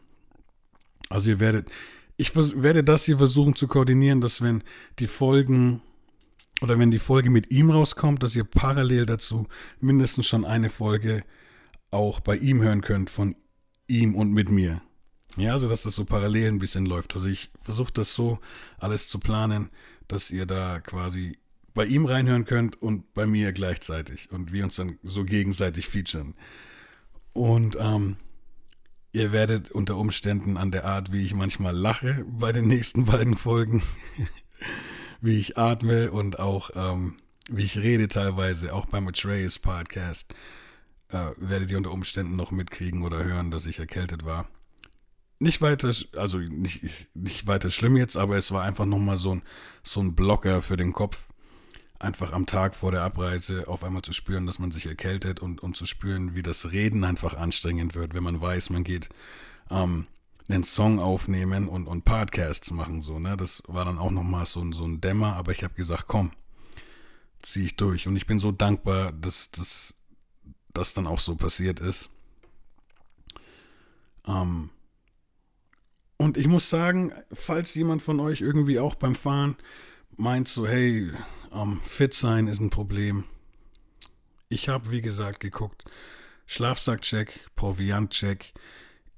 Also 1.10 1.30
ihr 1.30 1.40
werdet, 1.40 1.70
ich 2.18 2.36
werde 2.36 2.84
das 2.84 3.06
hier 3.06 3.18
versuchen 3.18 3.56
zu 3.56 3.68
koordinieren, 3.68 4.22
dass 4.22 4.42
wenn 4.42 4.64
die 5.00 5.08
Folgen 5.08 5.82
oder 6.62 6.80
wenn 6.80 6.92
die 6.92 7.00
Folge 7.00 7.30
mit 7.30 7.52
ihm 7.52 7.70
rauskommt, 7.70 8.24
dass 8.24 8.36
ihr 8.36 8.44
parallel 8.44 9.06
dazu 9.06 9.48
mindestens 9.80 10.28
schon 10.28 10.44
eine 10.44 10.70
Folge 10.70 11.24
auch 11.92 12.20
bei 12.20 12.36
ihm 12.36 12.62
hören 12.62 12.82
könnt, 12.82 13.10
von 13.10 13.36
ihm 13.88 14.16
und 14.16 14.34
mit 14.34 14.50
mir. 14.50 14.82
Ja, 15.38 15.54
also 15.54 15.70
dass 15.70 15.84
das 15.84 15.96
so 15.96 16.04
parallel 16.04 16.48
ein 16.48 16.60
bisschen 16.60 16.86
läuft. 16.86 17.16
Also 17.16 17.28
ich 17.28 17.52
versuche 17.62 17.94
das 17.94 18.14
so 18.14 18.40
alles 18.80 19.08
zu 19.08 19.20
planen, 19.20 19.70
dass 20.08 20.32
ihr 20.32 20.48
da 20.48 20.80
quasi 20.80 21.38
bei 21.76 21.86
ihm 21.86 22.06
reinhören 22.06 22.46
könnt 22.46 22.82
und 22.82 23.14
bei 23.14 23.28
mir 23.28 23.54
gleichzeitig 23.54 24.32
und 24.32 24.52
wir 24.52 24.64
uns 24.64 24.78
dann 24.78 24.98
so 25.04 25.24
gegenseitig 25.24 25.88
featuren. 25.88 26.34
Und 27.34 27.78
ähm, 27.80 28.18
Ihr 29.18 29.32
werdet 29.32 29.72
unter 29.72 29.98
Umständen 29.98 30.58
an 30.58 30.70
der 30.70 30.86
Art, 30.86 31.12
wie 31.12 31.26
ich 31.26 31.34
manchmal 31.34 31.76
lache 31.76 32.24
bei 32.30 32.52
den 32.52 32.68
nächsten 32.68 33.06
beiden 33.06 33.36
Folgen, 33.36 33.82
wie 35.22 35.40
ich 35.40 35.58
atme 35.58 36.12
und 36.12 36.38
auch 36.38 36.70
ähm, 36.76 37.18
wie 37.50 37.64
ich 37.64 37.80
rede 37.80 38.10
teilweise, 38.10 38.76
auch 38.76 38.86
beim 38.86 39.08
Atreus 39.08 39.58
Podcast, 39.58 40.36
äh, 41.10 41.32
werdet 41.38 41.72
ihr 41.72 41.78
unter 41.78 41.94
Umständen 41.94 42.36
noch 42.36 42.52
mitkriegen 42.52 43.02
oder 43.02 43.24
hören, 43.24 43.50
dass 43.50 43.66
ich 43.66 43.80
erkältet 43.80 44.24
war. 44.24 44.48
Nicht 45.40 45.64
weiter, 45.64 45.92
also 46.16 46.38
nicht, 46.38 46.84
nicht 47.16 47.48
weiter 47.48 47.72
schlimm 47.72 47.98
jetzt, 47.98 48.18
aber 48.18 48.38
es 48.38 48.52
war 48.52 48.66
einfach 48.66 48.86
nochmal 48.86 49.18
so 49.18 49.34
ein, 49.34 49.42
so 49.82 50.00
ein 50.00 50.14
Blocker 50.14 50.62
für 50.62 50.78
den 50.78 50.94
Kopf. 50.94 51.28
Einfach 52.00 52.32
am 52.32 52.46
Tag 52.46 52.76
vor 52.76 52.92
der 52.92 53.02
Abreise 53.02 53.68
auf 53.68 53.84
einmal 53.84 54.04
zu 54.04 54.14
spüren, 54.14 54.46
dass 54.46 54.60
man 54.60 54.72
sich 54.72 54.86
erkältet 54.86 55.40
und, 55.40 55.62
und 55.62 55.76
zu 55.76 55.86
spüren, 55.86 56.36
wie 56.36 56.44
das 56.44 56.72
Reden 56.72 57.04
einfach 57.04 57.36
anstrengend 57.36 57.96
wird, 57.96 58.14
wenn 58.14 58.24
man 58.24 58.40
weiß, 58.40 58.70
man 58.70 58.84
geht 58.84 59.10
ähm, 59.72 60.06
einen 60.48 60.64
Song 60.64 61.00
aufnehmen 61.00 61.68
und, 61.68 61.88
und 61.88 62.06
Podcasts 62.06 62.72
machen. 62.72 63.02
So, 63.02 63.20
ne? 63.20 63.36
Das 63.36 63.64
war 63.68 63.86
dann 63.86 63.98
auch 63.98 64.12
nochmal 64.12 64.46
so, 64.46 64.72
so 64.72 64.86
ein 64.86 65.02
Dämmer, 65.02 65.36
aber 65.36 65.52
ich 65.52 65.64
habe 65.64 65.74
gesagt, 65.74 66.06
komm, 66.08 66.32
ziehe 67.42 67.66
ich 67.66 67.76
durch. 67.76 68.08
Und 68.08 68.16
ich 68.16 68.28
bin 68.28 68.40
so 68.40 68.52
dankbar, 68.52 69.12
dass 69.12 69.52
das 69.52 69.96
das 70.78 70.94
dann 70.94 71.08
auch 71.08 71.20
so 71.20 71.36
passiert 71.36 71.80
ist. 71.80 72.10
Ähm, 74.26 74.70
und 76.18 76.38
ich 76.38 76.48
muss 76.48 76.70
sagen, 76.70 77.14
falls 77.32 77.76
jemand 77.76 78.02
von 78.02 78.20
euch 78.20 78.42
irgendwie 78.42 78.80
auch 78.80 78.96
beim 78.96 79.16
Fahren 79.16 79.56
meint 80.18 80.48
so, 80.48 80.68
hey, 80.68 81.12
ähm, 81.54 81.80
fit 81.82 82.14
sein 82.14 82.48
ist 82.48 82.60
ein 82.60 82.70
Problem. 82.70 83.24
Ich 84.50 84.70
habe, 84.70 84.92
wie 84.92 85.02
gesagt, 85.02 85.40
geguckt, 85.40 85.86
Schlafsackcheck, 86.46 87.48
Proviantcheck. 87.56 88.54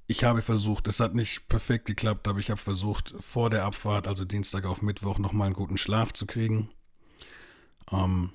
Ich 0.06 0.24
habe 0.24 0.42
versucht, 0.42 0.88
es 0.88 1.00
hat 1.00 1.14
nicht 1.14 1.48
perfekt 1.48 1.86
geklappt, 1.86 2.26
aber 2.28 2.40
ich 2.40 2.50
habe 2.50 2.60
versucht, 2.60 3.14
vor 3.20 3.48
der 3.48 3.64
Abfahrt, 3.64 4.08
also 4.08 4.24
Dienstag 4.24 4.64
auf 4.64 4.82
Mittwoch, 4.82 5.18
nochmal 5.18 5.46
einen 5.46 5.54
guten 5.54 5.78
Schlaf 5.78 6.12
zu 6.12 6.26
kriegen. 6.26 6.70
Ähm, 7.92 8.32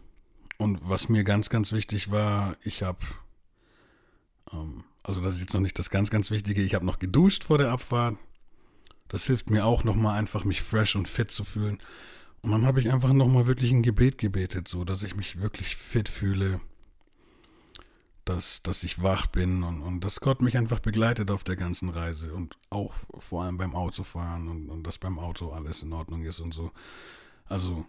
und 0.57 0.79
was 0.87 1.09
mir 1.09 1.23
ganz, 1.23 1.49
ganz 1.49 1.71
wichtig 1.73 2.11
war, 2.11 2.55
ich 2.63 2.81
habe, 2.81 2.99
ähm, 4.53 4.85
also 5.03 5.21
das 5.21 5.35
ist 5.35 5.41
jetzt 5.41 5.53
noch 5.53 5.61
nicht 5.61 5.77
das 5.77 5.89
ganz, 5.89 6.09
ganz 6.09 6.31
Wichtige, 6.31 6.61
ich 6.61 6.73
habe 6.73 6.85
noch 6.85 6.99
geduscht 6.99 7.43
vor 7.43 7.57
der 7.57 7.71
Abfahrt. 7.71 8.17
Das 9.09 9.25
hilft 9.27 9.49
mir 9.49 9.65
auch 9.65 9.83
nochmal 9.83 10.17
einfach, 10.17 10.45
mich 10.45 10.61
fresh 10.61 10.95
und 10.95 11.07
fit 11.07 11.29
zu 11.29 11.43
fühlen. 11.43 11.79
Und 12.45 12.51
dann 12.51 12.67
habe 12.67 12.79
ich 12.79 12.91
einfach 12.91 13.11
nochmal 13.11 13.47
wirklich 13.47 13.71
ein 13.71 13.81
Gebet 13.81 14.19
gebetet, 14.19 14.67
so 14.67 14.83
dass 14.83 15.01
ich 15.01 15.15
mich 15.15 15.41
wirklich 15.41 15.75
fit 15.75 16.07
fühle, 16.07 16.61
dass, 18.23 18.61
dass 18.61 18.83
ich 18.83 19.01
wach 19.01 19.25
bin 19.25 19.63
und, 19.63 19.81
und 19.81 20.01
dass 20.01 20.19
Gott 20.19 20.43
mich 20.43 20.55
einfach 20.55 20.79
begleitet 20.79 21.31
auf 21.31 21.43
der 21.43 21.55
ganzen 21.55 21.89
Reise 21.89 22.35
und 22.35 22.55
auch 22.69 22.93
vor 23.17 23.41
allem 23.41 23.57
beim 23.57 23.73
Autofahren 23.73 24.47
und, 24.47 24.69
und 24.69 24.83
dass 24.85 24.99
beim 24.99 25.17
Auto 25.17 25.53
alles 25.53 25.81
in 25.81 25.91
Ordnung 25.91 26.21
ist 26.21 26.39
und 26.39 26.53
so. 26.53 26.71
Also 27.45 27.83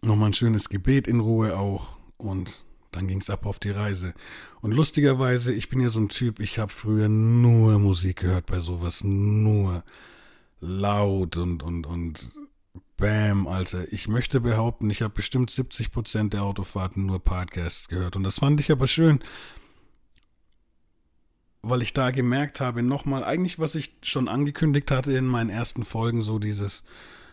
nochmal 0.00 0.30
ein 0.30 0.34
schönes 0.34 0.68
Gebet 0.68 1.08
in 1.08 1.18
Ruhe 1.18 1.58
auch 1.58 1.98
und 2.18 2.64
dann 2.92 3.08
ging 3.08 3.20
es 3.20 3.30
ab 3.30 3.46
auf 3.46 3.58
die 3.58 3.70
Reise. 3.70 4.14
Und 4.60 4.70
lustigerweise, 4.70 5.52
ich 5.52 5.68
bin 5.68 5.80
ja 5.80 5.88
so 5.88 5.98
ein 5.98 6.08
Typ, 6.08 6.38
ich 6.38 6.60
habe 6.60 6.70
früher 6.70 7.08
nur 7.08 7.80
Musik 7.80 8.20
gehört 8.20 8.46
bei 8.46 8.60
sowas, 8.60 9.02
nur 9.02 9.82
laut 10.60 11.36
und, 11.36 11.64
und, 11.64 11.84
und 11.84 12.45
bam, 12.96 13.46
Alter. 13.46 13.92
Ich 13.92 14.08
möchte 14.08 14.40
behaupten, 14.40 14.90
ich 14.90 15.02
habe 15.02 15.14
bestimmt 15.14 15.50
70 15.50 15.92
Prozent 15.92 16.32
der 16.32 16.42
Autofahrten 16.42 17.06
nur 17.06 17.22
Podcasts 17.22 17.88
gehört. 17.88 18.16
Und 18.16 18.22
das 18.22 18.38
fand 18.38 18.60
ich 18.60 18.70
aber 18.70 18.86
schön, 18.86 19.20
weil 21.62 21.82
ich 21.82 21.92
da 21.92 22.10
gemerkt 22.10 22.60
habe, 22.60 22.82
nochmal, 22.82 23.24
eigentlich, 23.24 23.58
was 23.58 23.74
ich 23.74 23.96
schon 24.02 24.28
angekündigt 24.28 24.90
hatte 24.90 25.12
in 25.12 25.26
meinen 25.26 25.50
ersten 25.50 25.84
Folgen, 25.84 26.22
so 26.22 26.38
dieses, 26.38 26.84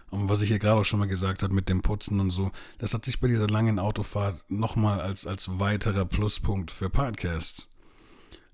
was 0.10 0.42
ich 0.42 0.50
hier 0.50 0.60
gerade 0.60 0.82
auch 0.82 0.86
schon 0.86 1.00
mal 1.00 1.08
gesagt 1.08 1.44
habe 1.44 1.54
mit 1.54 1.70
dem 1.70 1.82
Putzen 1.82 2.20
und 2.20 2.32
so, 2.32 2.52
das 2.78 2.94
hat 2.94 3.06
sich 3.06 3.20
bei 3.20 3.28
dieser 3.28 3.48
langen 3.48 3.80
Autofahrt 3.80 4.44
nochmal 4.50 5.02
als, 5.02 5.26
als 5.28 5.60
weiterer 5.60 6.06
Pluspunkt 6.06 6.72
für 6.72 6.90
Podcasts 6.90 7.68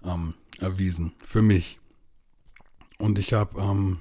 ähm, 0.03 0.33
erwiesen. 0.59 1.13
Für 1.23 1.41
mich. 1.41 1.79
Und 2.97 3.17
ich 3.17 3.33
habe 3.33 3.59
ähm, 3.61 3.99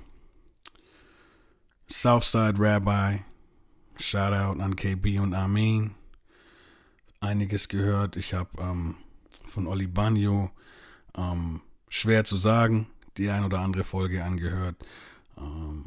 Southside 1.91 2.59
Rabbi, 2.59 3.21
Shoutout 3.97 4.61
an 4.61 4.77
KB 4.77 5.19
und 5.21 5.35
Armin, 5.35 5.95
einiges 7.21 7.69
gehört. 7.69 8.17
Ich 8.17 8.35
habe 8.35 8.51
ähm, 8.61 8.97
von 9.45 9.67
Oli 9.67 9.87
Bagno, 9.87 10.51
ähm, 11.17 11.63
schwer 11.89 12.25
zu 12.25 12.37
sagen, 12.37 12.89
die 13.17 13.31
ein 13.31 13.45
oder 13.45 13.61
andere 13.61 13.85
Folge 13.85 14.23
angehört. 14.23 14.77
Ähm, 15.37 15.87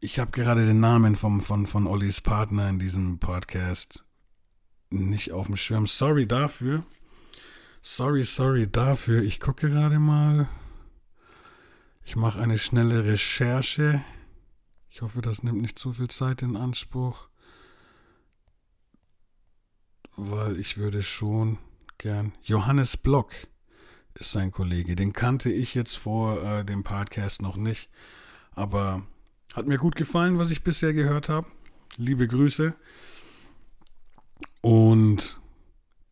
ich 0.00 0.18
habe 0.18 0.30
gerade 0.32 0.66
den 0.66 0.80
Namen 0.80 1.16
vom, 1.16 1.40
von, 1.40 1.66
von 1.66 1.86
Ollis 1.86 2.20
Partner 2.20 2.68
in 2.68 2.78
diesem 2.78 3.18
Podcast 3.18 4.04
nicht 4.90 5.32
auf 5.32 5.46
dem 5.46 5.56
Schirm. 5.56 5.86
Sorry 5.86 6.26
dafür. 6.26 6.82
Sorry, 7.82 8.24
sorry 8.24 8.70
dafür. 8.70 9.22
Ich 9.22 9.40
gucke 9.40 9.70
gerade 9.70 9.98
mal. 9.98 10.46
Ich 12.04 12.16
mache 12.16 12.40
eine 12.40 12.58
schnelle 12.58 13.04
Recherche. 13.04 14.04
Ich 14.94 15.02
hoffe, 15.02 15.22
das 15.22 15.42
nimmt 15.42 15.60
nicht 15.60 15.76
zu 15.76 15.92
viel 15.92 16.06
Zeit 16.06 16.42
in 16.42 16.56
Anspruch. 16.56 17.26
Weil 20.14 20.56
ich 20.60 20.76
würde 20.76 21.02
schon 21.02 21.58
gern. 21.98 22.32
Johannes 22.44 22.96
Block 22.96 23.32
ist 24.14 24.30
sein 24.30 24.52
Kollege. 24.52 24.94
Den 24.94 25.12
kannte 25.12 25.50
ich 25.50 25.74
jetzt 25.74 25.96
vor 25.96 26.40
äh, 26.44 26.64
dem 26.64 26.84
Podcast 26.84 27.42
noch 27.42 27.56
nicht. 27.56 27.90
Aber 28.52 29.04
hat 29.52 29.66
mir 29.66 29.78
gut 29.78 29.96
gefallen, 29.96 30.38
was 30.38 30.52
ich 30.52 30.62
bisher 30.62 30.92
gehört 30.92 31.28
habe. 31.28 31.48
Liebe 31.96 32.28
Grüße. 32.28 32.72
Und 34.60 35.40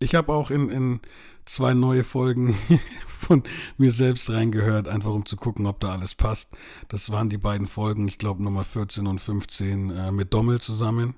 ich 0.00 0.16
habe 0.16 0.32
auch 0.32 0.50
in, 0.50 0.70
in 0.70 1.00
zwei 1.44 1.74
neue 1.74 2.04
Folgen 2.04 2.56
von 3.06 3.42
mir 3.78 3.92
selbst 3.92 4.30
reingehört, 4.30 4.88
einfach 4.88 5.10
um 5.10 5.26
zu 5.26 5.36
gucken, 5.36 5.66
ob 5.66 5.80
da 5.80 5.92
alles 5.92 6.14
passt. 6.14 6.56
Das 6.88 7.10
waren 7.10 7.30
die 7.30 7.38
beiden 7.38 7.66
Folgen, 7.66 8.08
ich 8.08 8.18
glaube 8.18 8.42
Nummer 8.42 8.64
14 8.64 9.06
und 9.06 9.20
15 9.20 9.90
äh, 9.90 10.12
mit 10.12 10.32
Dommel 10.34 10.60
zusammen. 10.60 11.14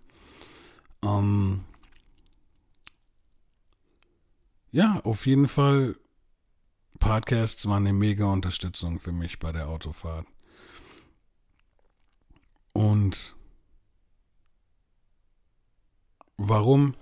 Ähm 1.02 1.64
ja, 4.70 5.00
auf 5.04 5.26
jeden 5.26 5.48
Fall, 5.48 5.96
Podcasts 6.98 7.66
waren 7.66 7.86
eine 7.86 7.92
mega 7.92 8.26
Unterstützung 8.26 9.00
für 9.00 9.12
mich 9.12 9.38
bei 9.38 9.52
der 9.52 9.68
Autofahrt. 9.68 10.26
Und 12.72 13.36
warum? 16.36 16.94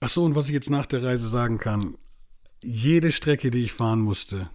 Ach 0.00 0.08
so, 0.08 0.24
und 0.24 0.34
was 0.34 0.46
ich 0.46 0.52
jetzt 0.52 0.70
nach 0.70 0.86
der 0.86 1.02
Reise 1.02 1.28
sagen 1.28 1.58
kann, 1.58 1.96
jede 2.66 3.12
Strecke, 3.12 3.50
die 3.50 3.64
ich 3.64 3.72
fahren 3.72 4.00
musste, 4.00 4.50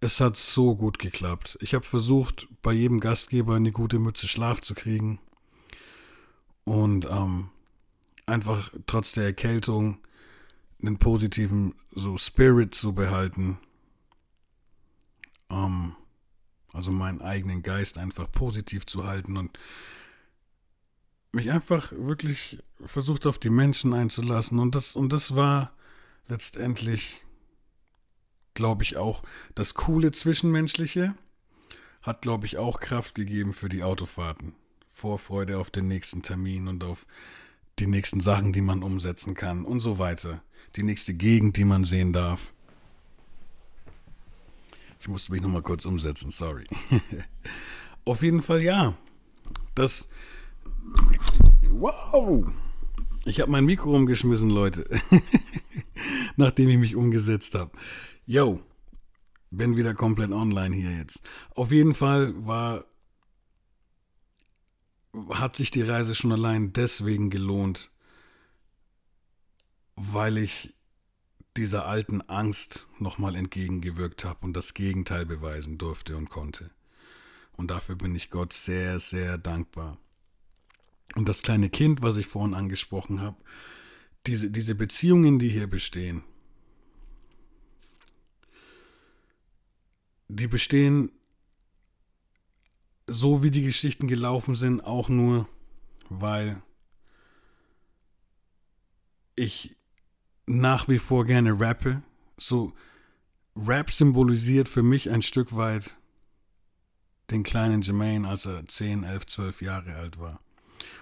es 0.00 0.20
hat 0.20 0.36
so 0.36 0.76
gut 0.76 0.98
geklappt. 0.98 1.58
Ich 1.60 1.74
habe 1.74 1.84
versucht, 1.84 2.48
bei 2.62 2.72
jedem 2.72 3.00
Gastgeber 3.00 3.56
eine 3.56 3.72
gute 3.72 3.98
Mütze 3.98 4.28
Schlaf 4.28 4.60
zu 4.60 4.74
kriegen 4.74 5.18
und 6.64 7.06
ähm, 7.06 7.48
einfach 8.26 8.72
trotz 8.86 9.12
der 9.12 9.24
Erkältung 9.24 9.98
einen 10.82 10.98
positiven 10.98 11.74
so 11.90 12.16
Spirit 12.16 12.74
zu 12.74 12.94
behalten. 12.94 13.58
Ähm, 15.50 15.96
also 16.72 16.92
meinen 16.92 17.20
eigenen 17.20 17.62
Geist 17.62 17.98
einfach 17.98 18.30
positiv 18.30 18.86
zu 18.86 19.06
halten 19.06 19.36
und 19.36 19.58
mich 21.32 21.50
einfach 21.50 21.92
wirklich 21.92 22.58
versucht 22.84 23.26
auf 23.26 23.38
die 23.38 23.50
Menschen 23.50 23.92
einzulassen. 23.92 24.58
Und 24.58 24.74
das, 24.74 24.96
und 24.96 25.12
das 25.12 25.34
war 25.34 25.72
letztendlich, 26.28 27.24
glaube 28.54 28.82
ich, 28.82 28.96
auch 28.96 29.22
das 29.54 29.74
coole 29.74 30.12
Zwischenmenschliche. 30.12 31.14
Hat, 32.02 32.22
glaube 32.22 32.46
ich, 32.46 32.56
auch 32.56 32.80
Kraft 32.80 33.14
gegeben 33.14 33.52
für 33.52 33.68
die 33.68 33.82
Autofahrten. 33.82 34.54
Vorfreude 34.90 35.58
auf 35.58 35.70
den 35.70 35.86
nächsten 35.86 36.22
Termin 36.22 36.68
und 36.68 36.84
auf 36.84 37.06
die 37.78 37.86
nächsten 37.86 38.20
Sachen, 38.20 38.52
die 38.52 38.60
man 38.60 38.82
umsetzen 38.82 39.34
kann 39.34 39.64
und 39.64 39.80
so 39.80 39.98
weiter. 39.98 40.42
Die 40.76 40.82
nächste 40.82 41.14
Gegend, 41.14 41.56
die 41.56 41.64
man 41.64 41.84
sehen 41.84 42.12
darf. 42.12 42.52
Ich 45.00 45.08
musste 45.08 45.32
mich 45.32 45.40
nochmal 45.40 45.62
kurz 45.62 45.86
umsetzen, 45.86 46.30
sorry. 46.30 46.66
Auf 48.04 48.22
jeden 48.22 48.42
Fall 48.42 48.62
ja. 48.62 48.94
Das. 49.74 50.08
Wow! 51.70 52.52
Ich 53.24 53.40
habe 53.40 53.50
mein 53.50 53.64
Mikro 53.64 53.94
umgeschmissen, 53.94 54.50
Leute. 54.50 54.88
Nachdem 56.36 56.68
ich 56.68 56.78
mich 56.78 56.96
umgesetzt 56.96 57.54
habe. 57.54 57.70
Yo, 58.30 58.62
bin 59.50 59.76
wieder 59.76 59.92
komplett 59.92 60.30
online 60.30 60.72
hier 60.72 60.96
jetzt. 60.96 61.20
Auf 61.56 61.72
jeden 61.72 61.94
Fall 61.94 62.32
war. 62.46 62.84
Hat 65.30 65.56
sich 65.56 65.72
die 65.72 65.82
Reise 65.82 66.14
schon 66.14 66.30
allein 66.30 66.72
deswegen 66.72 67.30
gelohnt, 67.30 67.90
weil 69.96 70.38
ich 70.38 70.76
dieser 71.56 71.86
alten 71.86 72.22
Angst 72.22 72.86
nochmal 73.00 73.34
entgegengewirkt 73.34 74.24
habe 74.24 74.46
und 74.46 74.52
das 74.52 74.74
Gegenteil 74.74 75.26
beweisen 75.26 75.76
durfte 75.76 76.16
und 76.16 76.30
konnte. 76.30 76.70
Und 77.56 77.72
dafür 77.72 77.96
bin 77.96 78.14
ich 78.14 78.30
Gott 78.30 78.52
sehr, 78.52 79.00
sehr 79.00 79.38
dankbar. 79.38 79.98
Und 81.16 81.28
das 81.28 81.42
kleine 81.42 81.68
Kind, 81.68 82.00
was 82.00 82.16
ich 82.16 82.28
vorhin 82.28 82.54
angesprochen 82.54 83.20
habe, 83.20 83.38
diese, 84.28 84.52
diese 84.52 84.76
Beziehungen, 84.76 85.40
die 85.40 85.48
hier 85.48 85.66
bestehen, 85.66 86.22
die 90.30 90.46
bestehen 90.46 91.10
so, 93.06 93.42
wie 93.42 93.50
die 93.50 93.62
Geschichten 93.62 94.06
gelaufen 94.06 94.54
sind, 94.54 94.84
auch 94.84 95.08
nur, 95.08 95.48
weil 96.08 96.62
ich 99.34 99.76
nach 100.46 100.88
wie 100.88 100.98
vor 100.98 101.24
gerne 101.24 101.58
rappe. 101.58 102.02
So, 102.36 102.72
Rap 103.56 103.90
symbolisiert 103.90 104.68
für 104.68 104.82
mich 104.82 105.10
ein 105.10 105.22
Stück 105.22 105.56
weit 105.56 105.96
den 107.30 107.42
kleinen 107.42 107.82
Jermaine, 107.82 108.28
als 108.28 108.46
er 108.46 108.64
10, 108.64 109.04
11, 109.04 109.26
12 109.26 109.62
Jahre 109.62 109.94
alt 109.96 110.18
war. 110.18 110.40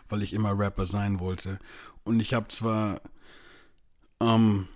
Weil 0.08 0.22
ich 0.22 0.32
immer 0.32 0.58
Rapper 0.58 0.86
sein 0.86 1.20
wollte. 1.20 1.58
Und 2.04 2.20
ich 2.20 2.34
habe 2.34 2.48
zwar 2.48 3.00
ähm, 4.20 4.68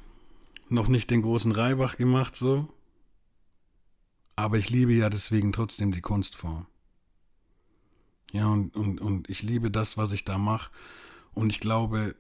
noch 0.69 0.89
nicht 0.89 1.11
den 1.11 1.23
großen 1.23 1.53
Reibach 1.53 1.97
gemacht, 1.97 2.37
so, 2.37 2.69
aber 4.37 4.59
ich 4.59 4.71
liebe 4.71 4.93
ja 4.93 5.11
deswegen 5.11 5.53
trotzdem 5.53 5.93
die 5.93 6.01
Kunstform. 6.01 6.67
Ja, 8.33 8.47
und, 8.47 8.75
und, 8.75 9.01
und 9.01 9.29
ich 9.29 9.43
liebe 9.43 9.71
das, 9.71 9.97
was 9.97 10.13
ich 10.13 10.25
da 10.25 10.39
mache. 10.39 10.71
Und 11.35 11.51
ich 11.51 11.61
glaube, 11.61 12.17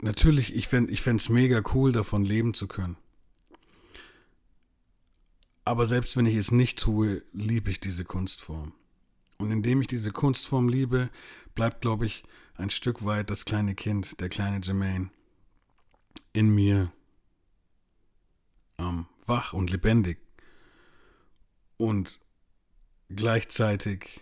natürlich, 0.00 0.54
ich 0.54 0.68
fände 0.68 0.92
es 0.92 1.28
mega 1.28 1.62
cool, 1.74 1.92
davon 1.92 2.24
leben 2.24 2.54
zu 2.54 2.68
können. 2.68 2.96
Aber 5.64 5.86
selbst 5.86 6.16
wenn 6.16 6.26
ich 6.26 6.36
es 6.36 6.52
nicht 6.52 6.78
tue, 6.78 7.22
liebe 7.32 7.70
ich 7.70 7.80
diese 7.80 8.04
Kunstform. 8.04 8.72
Und 9.38 9.50
indem 9.50 9.80
ich 9.80 9.88
diese 9.88 10.12
Kunstform 10.12 10.68
liebe, 10.68 11.10
bleibt, 11.54 11.80
glaube 11.80 12.06
ich, 12.06 12.22
ein 12.54 12.70
Stück 12.70 13.04
weit 13.04 13.30
das 13.30 13.44
kleine 13.44 13.74
Kind, 13.74 14.20
der 14.20 14.28
kleine 14.28 14.60
Jermaine, 14.62 15.10
in 16.32 16.54
mir 16.54 16.92
ähm, 18.78 19.06
wach 19.30 19.54
und 19.54 19.70
lebendig. 19.70 20.18
Und 21.78 22.20
gleichzeitig 23.08 24.20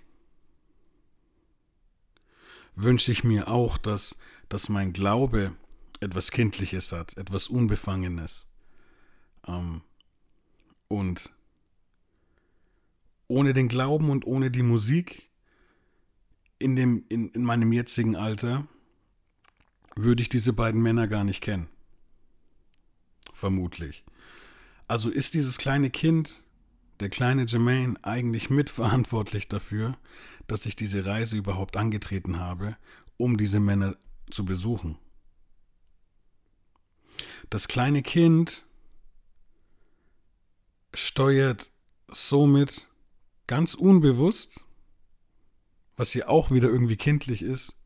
wünsche 2.76 3.10
ich 3.10 3.24
mir 3.24 3.48
auch, 3.48 3.76
dass, 3.78 4.16
dass 4.48 4.68
mein 4.68 4.92
Glaube 4.92 5.56
etwas 5.98 6.30
Kindliches 6.30 6.92
hat, 6.92 7.16
etwas 7.16 7.48
Unbefangenes. 7.48 8.46
Ähm, 9.48 9.82
und 10.86 11.32
ohne 13.26 13.52
den 13.52 13.68
Glauben 13.68 14.10
und 14.10 14.24
ohne 14.24 14.50
die 14.50 14.62
Musik 14.62 15.28
in, 16.58 16.76
dem, 16.76 17.04
in, 17.08 17.28
in 17.30 17.42
meinem 17.42 17.72
jetzigen 17.72 18.16
Alter 18.16 18.66
würde 19.96 20.22
ich 20.22 20.28
diese 20.28 20.52
beiden 20.52 20.80
Männer 20.80 21.08
gar 21.08 21.24
nicht 21.24 21.40
kennen. 21.40 21.68
Vermutlich. 23.32 24.04
Also 24.88 25.10
ist 25.10 25.34
dieses 25.34 25.58
kleine 25.58 25.90
Kind, 25.90 26.42
der 27.00 27.10
kleine 27.10 27.44
Jermaine, 27.46 27.94
eigentlich 28.02 28.48
mitverantwortlich 28.48 29.46
dafür, 29.46 29.98
dass 30.46 30.64
ich 30.64 30.76
diese 30.76 31.04
Reise 31.04 31.36
überhaupt 31.36 31.76
angetreten 31.76 32.38
habe, 32.38 32.76
um 33.18 33.36
diese 33.36 33.60
Männer 33.60 33.96
zu 34.30 34.46
besuchen. 34.46 34.98
Das 37.50 37.68
kleine 37.68 38.02
Kind 38.02 38.66
steuert 40.94 41.70
somit 42.10 42.88
ganz 43.46 43.74
unbewusst, 43.74 44.66
was 45.96 46.12
hier 46.12 46.30
auch 46.30 46.50
wieder 46.50 46.68
irgendwie 46.68 46.96
kindlich 46.96 47.42
ist, 47.42 47.76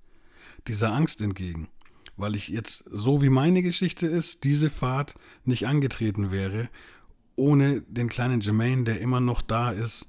dieser 0.69 0.93
Angst 0.93 1.21
entgegen. 1.21 1.69
Weil 2.17 2.37
ich 2.37 2.49
jetzt, 2.49 2.85
so 2.91 3.23
wie 3.23 3.31
meine 3.31 3.63
Geschichte 3.63 4.07
ist, 4.07 4.45
diese 4.45 4.71
Fahrt 4.71 5.15
nicht 5.45 5.67
angetreten 5.67 6.31
wäre, 6.31 6.69
ohne 7.37 7.81
den 7.83 8.09
kleinen 8.09 8.41
Jermaine, 8.41 8.85
der 8.85 9.01
immer 9.01 9.21
noch 9.21 9.43
da 9.43 9.71
ist 9.71 10.07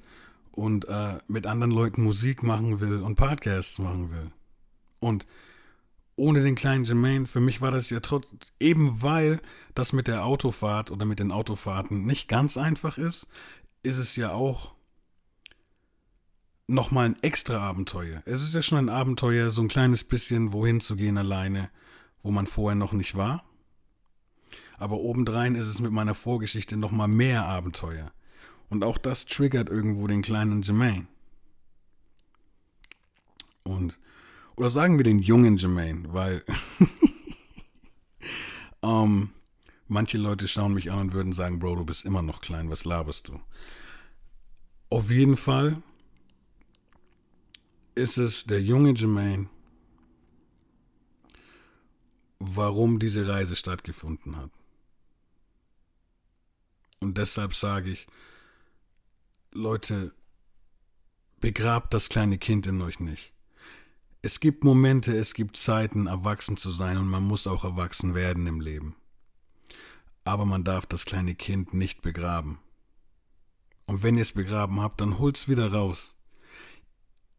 und 0.52 0.86
äh, 0.88 1.18
mit 1.28 1.48
anderen 1.48 1.72
Leuten 1.72 2.04
Musik 2.04 2.44
machen 2.44 2.80
will 2.80 3.02
und 3.02 3.16
Podcasts 3.16 3.80
machen 3.80 4.12
will. 4.12 4.32
Und 5.00 5.26
ohne 6.16 6.44
den 6.44 6.56
kleinen 6.56 6.84
Jermaine, 6.84 7.26
für 7.26 7.40
mich 7.40 7.62
war 7.62 7.72
das 7.72 7.90
ja 7.90 8.00
trotz, 8.00 8.28
eben 8.60 9.02
weil 9.02 9.42
das 9.74 9.94
mit 9.94 10.08
der 10.08 10.26
Autofahrt 10.26 10.92
oder 10.92 11.06
mit 11.06 11.20
den 11.20 11.32
Autofahrten 11.32 12.06
nicht 12.06 12.28
ganz 12.28 12.58
einfach 12.58 12.98
ist, 12.98 13.28
ist 13.82 13.98
es 13.98 14.16
ja 14.16 14.32
auch 14.32 14.76
nochmal 16.68 17.06
ein 17.06 17.24
extra 17.24 17.58
Abenteuer. 17.58 18.22
Es 18.26 18.44
ist 18.44 18.54
ja 18.54 18.62
schon 18.62 18.78
ein 18.78 18.90
Abenteuer, 18.90 19.50
so 19.50 19.62
ein 19.62 19.68
kleines 19.68 20.04
bisschen 20.04 20.54
wohin 20.54 20.80
zu 20.80 20.96
gehen 20.96 21.18
alleine, 21.18 21.70
wo 22.24 22.32
man 22.32 22.48
vorher 22.48 22.76
noch 22.76 22.94
nicht 22.94 23.16
war. 23.16 23.44
Aber 24.78 24.98
obendrein 24.98 25.56
ist 25.56 25.68
es 25.68 25.82
mit 25.82 25.92
meiner 25.92 26.16
Vorgeschichte 26.16 26.78
nochmal 26.78 27.08
mehr 27.08 27.46
Abenteuer. 27.46 28.12
Und 28.70 28.84
auch 28.84 28.98
das 28.98 29.26
triggert 29.26 29.70
irgendwo 29.70 30.08
den 30.08 30.22
kleinen 30.22 30.64
Jermaine. 30.64 31.08
Und 33.64 33.98
oder 34.56 34.70
sagen 34.70 34.98
wir 34.98 35.04
den 35.04 35.20
jungen 35.20 35.58
Jermaine, 35.58 36.14
weil 36.14 36.44
ähm, 38.84 39.30
manche 39.88 40.18
Leute 40.18 40.48
schauen 40.48 40.74
mich 40.74 40.92
an 40.92 41.00
und 41.00 41.14
würden 41.14 41.34
sagen, 41.34 41.60
Bro, 41.60 41.78
du 41.78 41.86
bist 41.86 42.06
immer 42.06 42.22
noch 42.22 42.42
klein, 42.42 42.70
was 42.70 42.86
laberst 42.86 43.30
du? 43.30 43.40
Auf 44.90 45.10
jeden 45.10 45.38
Fall 45.38 45.82
ist 47.96 48.18
es 48.18 48.46
der 48.46 48.62
junge 48.62 48.94
Jermaine, 48.94 49.50
warum 52.46 53.00
diese 53.00 53.28
Reise 53.28 53.56
stattgefunden 53.56 54.38
hat. 54.38 54.52
Und 57.00 57.18
deshalb 57.18 57.54
sage 57.54 57.92
ich, 57.92 58.08
Leute, 59.52 60.14
begrabt 61.40 61.94
das 61.94 62.10
kleine 62.10 62.38
Kind 62.38 62.66
in 62.68 62.82
euch 62.82 63.00
nicht 63.00 63.34
es 64.26 64.40
gibt 64.40 64.64
Momente, 64.64 65.16
es 65.16 65.34
gibt 65.34 65.58
Zeiten, 65.58 66.08
erwachsen 66.08 66.56
zu 66.56 66.70
sein 66.70 66.98
und 66.98 67.10
man 67.10 67.24
muss 67.24 67.46
auch 67.46 67.66
erwachsen 67.66 68.16
werden 68.16 68.48
im 68.48 68.62
Leben. 68.62 68.96
Aber 70.24 70.46
man 70.46 70.64
darf 70.64 70.86
das 70.86 71.04
kleine 71.04 71.36
Kind 71.36 71.74
nicht 71.74 72.02
begraben. 72.02 72.60
Und 73.86 74.02
wenn 74.02 74.16
ihr 74.16 74.22
es 74.22 74.32
begraben 74.32 74.80
habt, 74.80 75.02
dann 75.02 75.20
holt's 75.20 75.50
wieder 75.50 75.74
raus. 75.74 76.16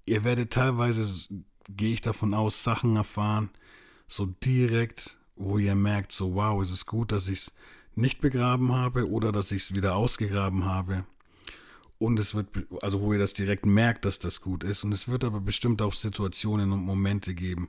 Ihr 0.05 0.25
werdet 0.25 0.53
teilweise, 0.53 1.27
gehe 1.71 1.95
ich 1.95 2.03
davon 2.03 2.35
aus, 2.35 2.63
Sachen 2.63 2.97
erfahren, 2.97 3.49
so 4.07 4.27
direkt, 4.27 5.19
wo 5.37 5.59
ihr 5.59 5.75
merkt, 5.75 6.13
so 6.13 6.35
wow, 6.35 6.63
ist 6.63 6.71
es 6.71 6.87
gut, 6.87 7.13
dass 7.13 7.29
ich 7.29 7.41
es 7.41 7.53
nicht 7.95 8.21
begraben 8.21 8.73
habe 8.73 9.09
oder 9.09 9.33
dass 9.33 9.53
ich 9.53 9.63
es 9.63 9.75
wieder 9.75 9.97
ausgegraben 9.97 10.65
habe. 10.65 11.05
Und 11.99 12.19
es 12.19 12.35
wird, 12.35 12.49
also 12.83 13.01
wo 13.01 13.13
ihr 13.13 13.19
das 13.19 13.33
direkt 13.33 13.67
merkt, 13.67 14.05
dass 14.05 14.19
das 14.19 14.41
gut 14.41 14.65
ist. 14.65 14.85
Und 14.85 14.93
es 14.93 15.09
wird 15.09 15.25
aber 15.25 15.41
bestimmt 15.41 15.81
auch 15.81 15.93
Situationen 15.93 16.73
und 16.73 16.85
Momente 16.85 17.35
geben, 17.35 17.69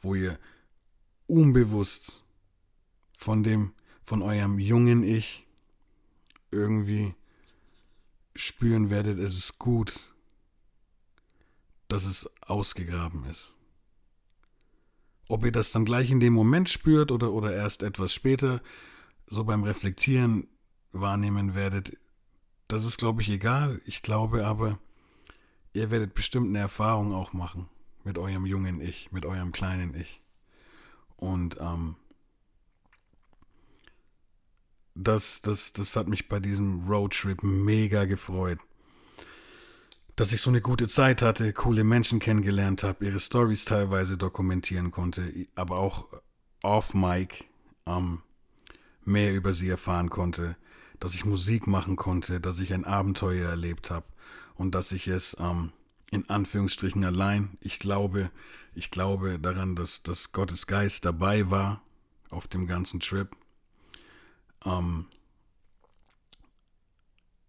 wo 0.00 0.14
ihr 0.14 0.38
unbewusst 1.26 2.24
von 3.16 3.42
dem, 3.42 3.72
von 4.02 4.22
eurem 4.22 4.58
jungen 4.58 5.02
Ich 5.02 5.46
irgendwie 6.50 7.14
spüren 8.34 8.90
werdet, 8.90 9.18
es 9.18 9.36
ist 9.36 9.58
gut, 9.58 10.14
dass 11.88 12.04
es 12.04 12.28
ausgegraben 12.42 13.24
ist. 13.26 13.54
Ob 15.28 15.44
ihr 15.44 15.52
das 15.52 15.72
dann 15.72 15.84
gleich 15.84 16.10
in 16.10 16.20
dem 16.20 16.32
Moment 16.32 16.68
spürt 16.68 17.10
oder, 17.10 17.32
oder 17.32 17.54
erst 17.54 17.82
etwas 17.82 18.12
später 18.12 18.60
so 19.26 19.44
beim 19.44 19.64
Reflektieren 19.64 20.46
wahrnehmen 20.92 21.54
werdet, 21.54 21.96
das 22.68 22.84
ist, 22.84 22.98
glaube 22.98 23.22
ich, 23.22 23.28
egal. 23.28 23.80
Ich 23.84 24.02
glaube 24.02 24.46
aber, 24.46 24.78
ihr 25.72 25.90
werdet 25.90 26.14
bestimmt 26.14 26.48
eine 26.48 26.58
Erfahrung 26.58 27.14
auch 27.14 27.32
machen 27.32 27.68
mit 28.04 28.18
eurem 28.18 28.46
jungen 28.46 28.80
Ich, 28.80 29.10
mit 29.12 29.24
eurem 29.24 29.52
kleinen 29.52 29.94
Ich. 29.94 30.20
Und 31.16 31.56
ähm, 31.60 31.96
das, 34.94 35.40
das, 35.40 35.72
das 35.72 35.96
hat 35.96 36.06
mich 36.06 36.28
bei 36.28 36.38
diesem 36.38 36.86
Roadtrip 36.86 37.42
mega 37.42 38.04
gefreut. 38.04 38.58
Dass 40.16 40.32
ich 40.32 40.40
so 40.40 40.50
eine 40.50 40.60
gute 40.60 40.86
Zeit 40.86 41.22
hatte, 41.22 41.52
coole 41.52 41.82
Menschen 41.82 42.20
kennengelernt 42.20 42.84
habe, 42.84 43.04
ihre 43.04 43.18
Stories 43.18 43.64
teilweise 43.64 44.16
dokumentieren 44.16 44.90
konnte, 44.90 45.32
aber 45.54 45.78
auch 45.78 46.08
off 46.62 46.94
Mic 46.94 47.44
ähm, 47.86 48.22
mehr 49.04 49.34
über 49.34 49.52
sie 49.52 49.68
erfahren 49.68 50.10
konnte 50.10 50.56
dass 51.04 51.14
ich 51.14 51.26
Musik 51.26 51.66
machen 51.66 51.96
konnte, 51.96 52.40
dass 52.40 52.58
ich 52.60 52.72
ein 52.72 52.86
Abenteuer 52.86 53.50
erlebt 53.50 53.90
habe 53.90 54.06
und 54.54 54.74
dass 54.74 54.90
ich 54.90 55.06
es 55.06 55.36
ähm, 55.38 55.70
in 56.10 56.28
Anführungsstrichen 56.30 57.04
allein, 57.04 57.58
ich 57.60 57.78
glaube, 57.78 58.30
ich 58.74 58.90
glaube 58.90 59.38
daran, 59.38 59.76
dass, 59.76 60.02
dass 60.02 60.32
Gottes 60.32 60.66
Geist 60.66 61.04
dabei 61.04 61.50
war 61.50 61.82
auf 62.30 62.48
dem 62.48 62.66
ganzen 62.66 63.00
Trip. 63.00 63.28
Ähm, 64.64 65.04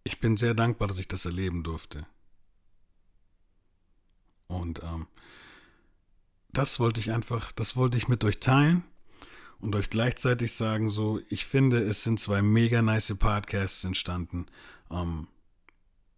ich 0.04 0.20
bin 0.20 0.36
sehr 0.36 0.52
dankbar, 0.52 0.88
dass 0.88 0.98
ich 0.98 1.08
das 1.08 1.24
erleben 1.24 1.62
durfte. 1.62 2.06
Und 4.66 4.82
ähm, 4.82 5.06
das 6.52 6.80
wollte 6.80 6.98
ich 6.98 7.12
einfach, 7.12 7.52
das 7.52 7.76
wollte 7.76 7.96
ich 7.96 8.08
mit 8.08 8.24
euch 8.24 8.40
teilen 8.40 8.82
und 9.60 9.76
euch 9.76 9.90
gleichzeitig 9.90 10.52
sagen, 10.52 10.88
so, 10.88 11.20
ich 11.28 11.46
finde, 11.46 11.82
es 11.82 12.02
sind 12.02 12.18
zwei 12.18 12.42
mega 12.42 12.82
nice 12.82 13.14
Podcasts 13.16 13.84
entstanden. 13.84 14.46
Ähm, 14.90 15.28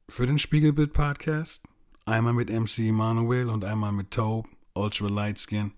für 0.09 0.27
den 0.27 0.39
Spiegelbild 0.39 0.95
Podcast. 0.95 1.63
Einmal 2.07 2.33
mit 2.33 2.49
MC 2.49 2.89
Emanuel 2.89 3.51
und 3.51 3.67
einmal 3.67 3.93
mit 3.93 4.13
Tobe, 4.13 4.49
Ultra 4.73 5.09
Light 5.09 5.39
Skin. 5.39 5.73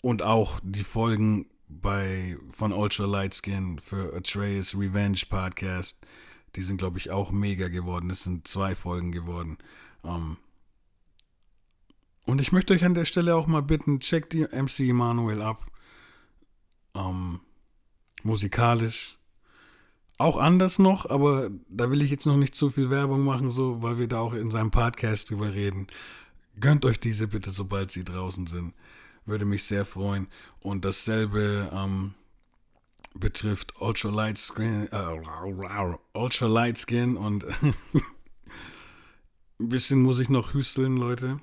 Und 0.00 0.22
auch 0.22 0.58
die 0.62 0.84
Folgen 0.84 1.50
bei, 1.68 2.38
von 2.50 2.72
Ultra 2.72 3.04
Light 3.04 3.34
Skin 3.34 3.78
für 3.78 4.16
Atreus 4.16 4.74
Revenge 4.74 5.20
Podcast. 5.28 5.98
Die 6.56 6.62
sind, 6.62 6.78
glaube 6.78 6.98
ich, 6.98 7.10
auch 7.10 7.30
mega 7.30 7.68
geworden. 7.68 8.10
Es 8.10 8.24
sind 8.24 8.48
zwei 8.48 8.74
Folgen 8.74 9.12
geworden. 9.12 9.58
Ähm, 10.08 10.36
und 12.24 12.40
ich 12.40 12.52
möchte 12.52 12.74
euch 12.74 12.84
an 12.84 12.94
der 12.94 13.04
Stelle 13.04 13.34
auch 13.34 13.46
mal 13.46 13.62
bitten, 13.62 14.00
checkt 14.00 14.32
die 14.32 14.42
MC 14.44 14.80
Emanuel 14.80 15.40
ab. 15.42 15.64
Ähm, 16.94 17.40
musikalisch. 18.22 19.18
Auch 20.18 20.36
anders 20.36 20.78
noch, 20.80 21.08
aber 21.08 21.48
da 21.68 21.90
will 21.90 22.02
ich 22.02 22.10
jetzt 22.10 22.26
noch 22.26 22.36
nicht 22.36 22.54
zu 22.54 22.70
viel 22.70 22.90
Werbung 22.90 23.20
machen, 23.20 23.50
so, 23.50 23.82
weil 23.82 23.98
wir 23.98 24.08
da 24.08 24.18
auch 24.18 24.34
in 24.34 24.50
seinem 24.50 24.72
Podcast 24.72 25.30
drüber 25.30 25.54
reden. 25.54 25.86
Gönnt 26.58 26.84
euch 26.84 26.98
diese 26.98 27.28
bitte, 27.28 27.50
sobald 27.50 27.92
sie 27.92 28.04
draußen 28.04 28.48
sind. 28.48 28.74
Würde 29.24 29.44
mich 29.44 29.62
sehr 29.62 29.84
freuen. 29.84 30.26
Und 30.58 30.84
dasselbe 30.84 31.70
ähm, 31.72 32.14
betrifft 33.14 33.80
Ultra 33.80 34.08
Light 34.08 34.38
Skin, 34.38 34.88
äh, 34.90 35.98
Ultra 36.14 36.46
Light 36.46 36.78
Skin 36.78 37.16
und 37.16 37.46
ein 39.60 39.68
bisschen 39.68 40.02
muss 40.02 40.20
ich 40.20 40.28
noch 40.28 40.54
hüsteln, 40.54 40.96
Leute 40.96 41.40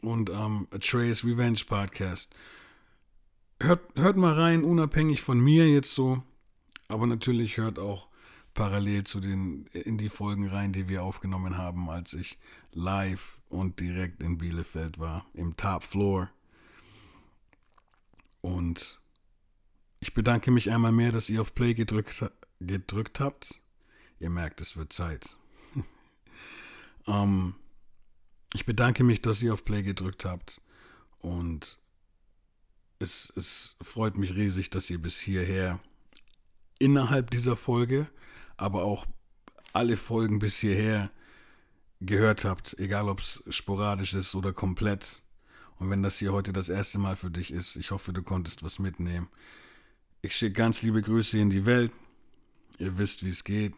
und 0.00 0.30
ähm, 0.30 0.68
Atreus 0.70 1.24
Revenge 1.24 1.60
Podcast. 1.66 2.34
Hört, 3.60 3.82
hört 3.96 4.16
mal 4.16 4.34
rein, 4.34 4.64
unabhängig 4.64 5.22
von 5.22 5.40
mir 5.40 5.68
jetzt 5.68 5.92
so, 5.92 6.22
aber 6.88 7.06
natürlich 7.06 7.56
hört 7.56 7.78
auch 7.78 8.08
parallel 8.54 9.04
zu 9.04 9.20
den 9.20 9.66
in 9.72 9.98
die 9.98 10.08
Folgen 10.08 10.48
rein, 10.48 10.72
die 10.72 10.88
wir 10.88 11.02
aufgenommen 11.02 11.58
haben, 11.58 11.90
als 11.90 12.12
ich 12.12 12.38
live 12.72 13.40
und 13.48 13.80
direkt 13.80 14.22
in 14.22 14.38
Bielefeld 14.38 14.98
war, 14.98 15.26
im 15.34 15.56
Top 15.56 15.82
Floor. 15.82 16.30
Und 18.42 19.00
ich 19.98 20.14
bedanke 20.14 20.50
mich 20.50 20.70
einmal 20.70 20.92
mehr, 20.92 21.10
dass 21.10 21.28
ihr 21.28 21.40
auf 21.40 21.54
Play 21.54 21.74
gedrückt, 21.74 22.24
gedrückt 22.60 23.18
habt. 23.18 23.60
Ihr 24.20 24.30
merkt, 24.30 24.60
es 24.60 24.76
wird 24.76 24.92
Zeit. 24.92 25.36
Ähm, 27.06 27.54
ich 28.54 28.66
bedanke 28.66 29.04
mich, 29.04 29.20
dass 29.22 29.42
ihr 29.42 29.52
auf 29.52 29.64
Play 29.64 29.82
gedrückt 29.82 30.24
habt. 30.24 30.60
Und 31.18 31.78
es, 32.98 33.32
es 33.36 33.76
freut 33.82 34.16
mich 34.16 34.34
riesig, 34.34 34.70
dass 34.70 34.90
ihr 34.90 35.00
bis 35.00 35.18
hierher 35.20 35.80
innerhalb 36.78 37.30
dieser 37.30 37.56
Folge, 37.56 38.06
aber 38.56 38.84
auch 38.84 39.06
alle 39.72 39.96
Folgen 39.96 40.38
bis 40.38 40.58
hierher 40.58 41.10
gehört 42.00 42.44
habt, 42.44 42.78
egal 42.78 43.08
ob 43.08 43.20
es 43.20 43.42
sporadisch 43.48 44.14
ist 44.14 44.34
oder 44.34 44.52
komplett. 44.52 45.22
Und 45.78 45.90
wenn 45.90 46.02
das 46.02 46.18
hier 46.18 46.32
heute 46.32 46.52
das 46.52 46.68
erste 46.68 46.98
Mal 46.98 47.16
für 47.16 47.30
dich 47.30 47.50
ist, 47.50 47.76
ich 47.76 47.90
hoffe, 47.90 48.12
du 48.12 48.22
konntest 48.22 48.62
was 48.62 48.78
mitnehmen. 48.78 49.28
Ich 50.22 50.34
schicke 50.34 50.54
ganz 50.54 50.82
liebe 50.82 51.02
Grüße 51.02 51.38
in 51.38 51.50
die 51.50 51.66
Welt. 51.66 51.92
Ihr 52.78 52.96
wisst, 52.98 53.24
wie 53.24 53.30
es 53.30 53.44
geht. 53.44 53.74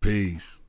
Peace. 0.00 0.65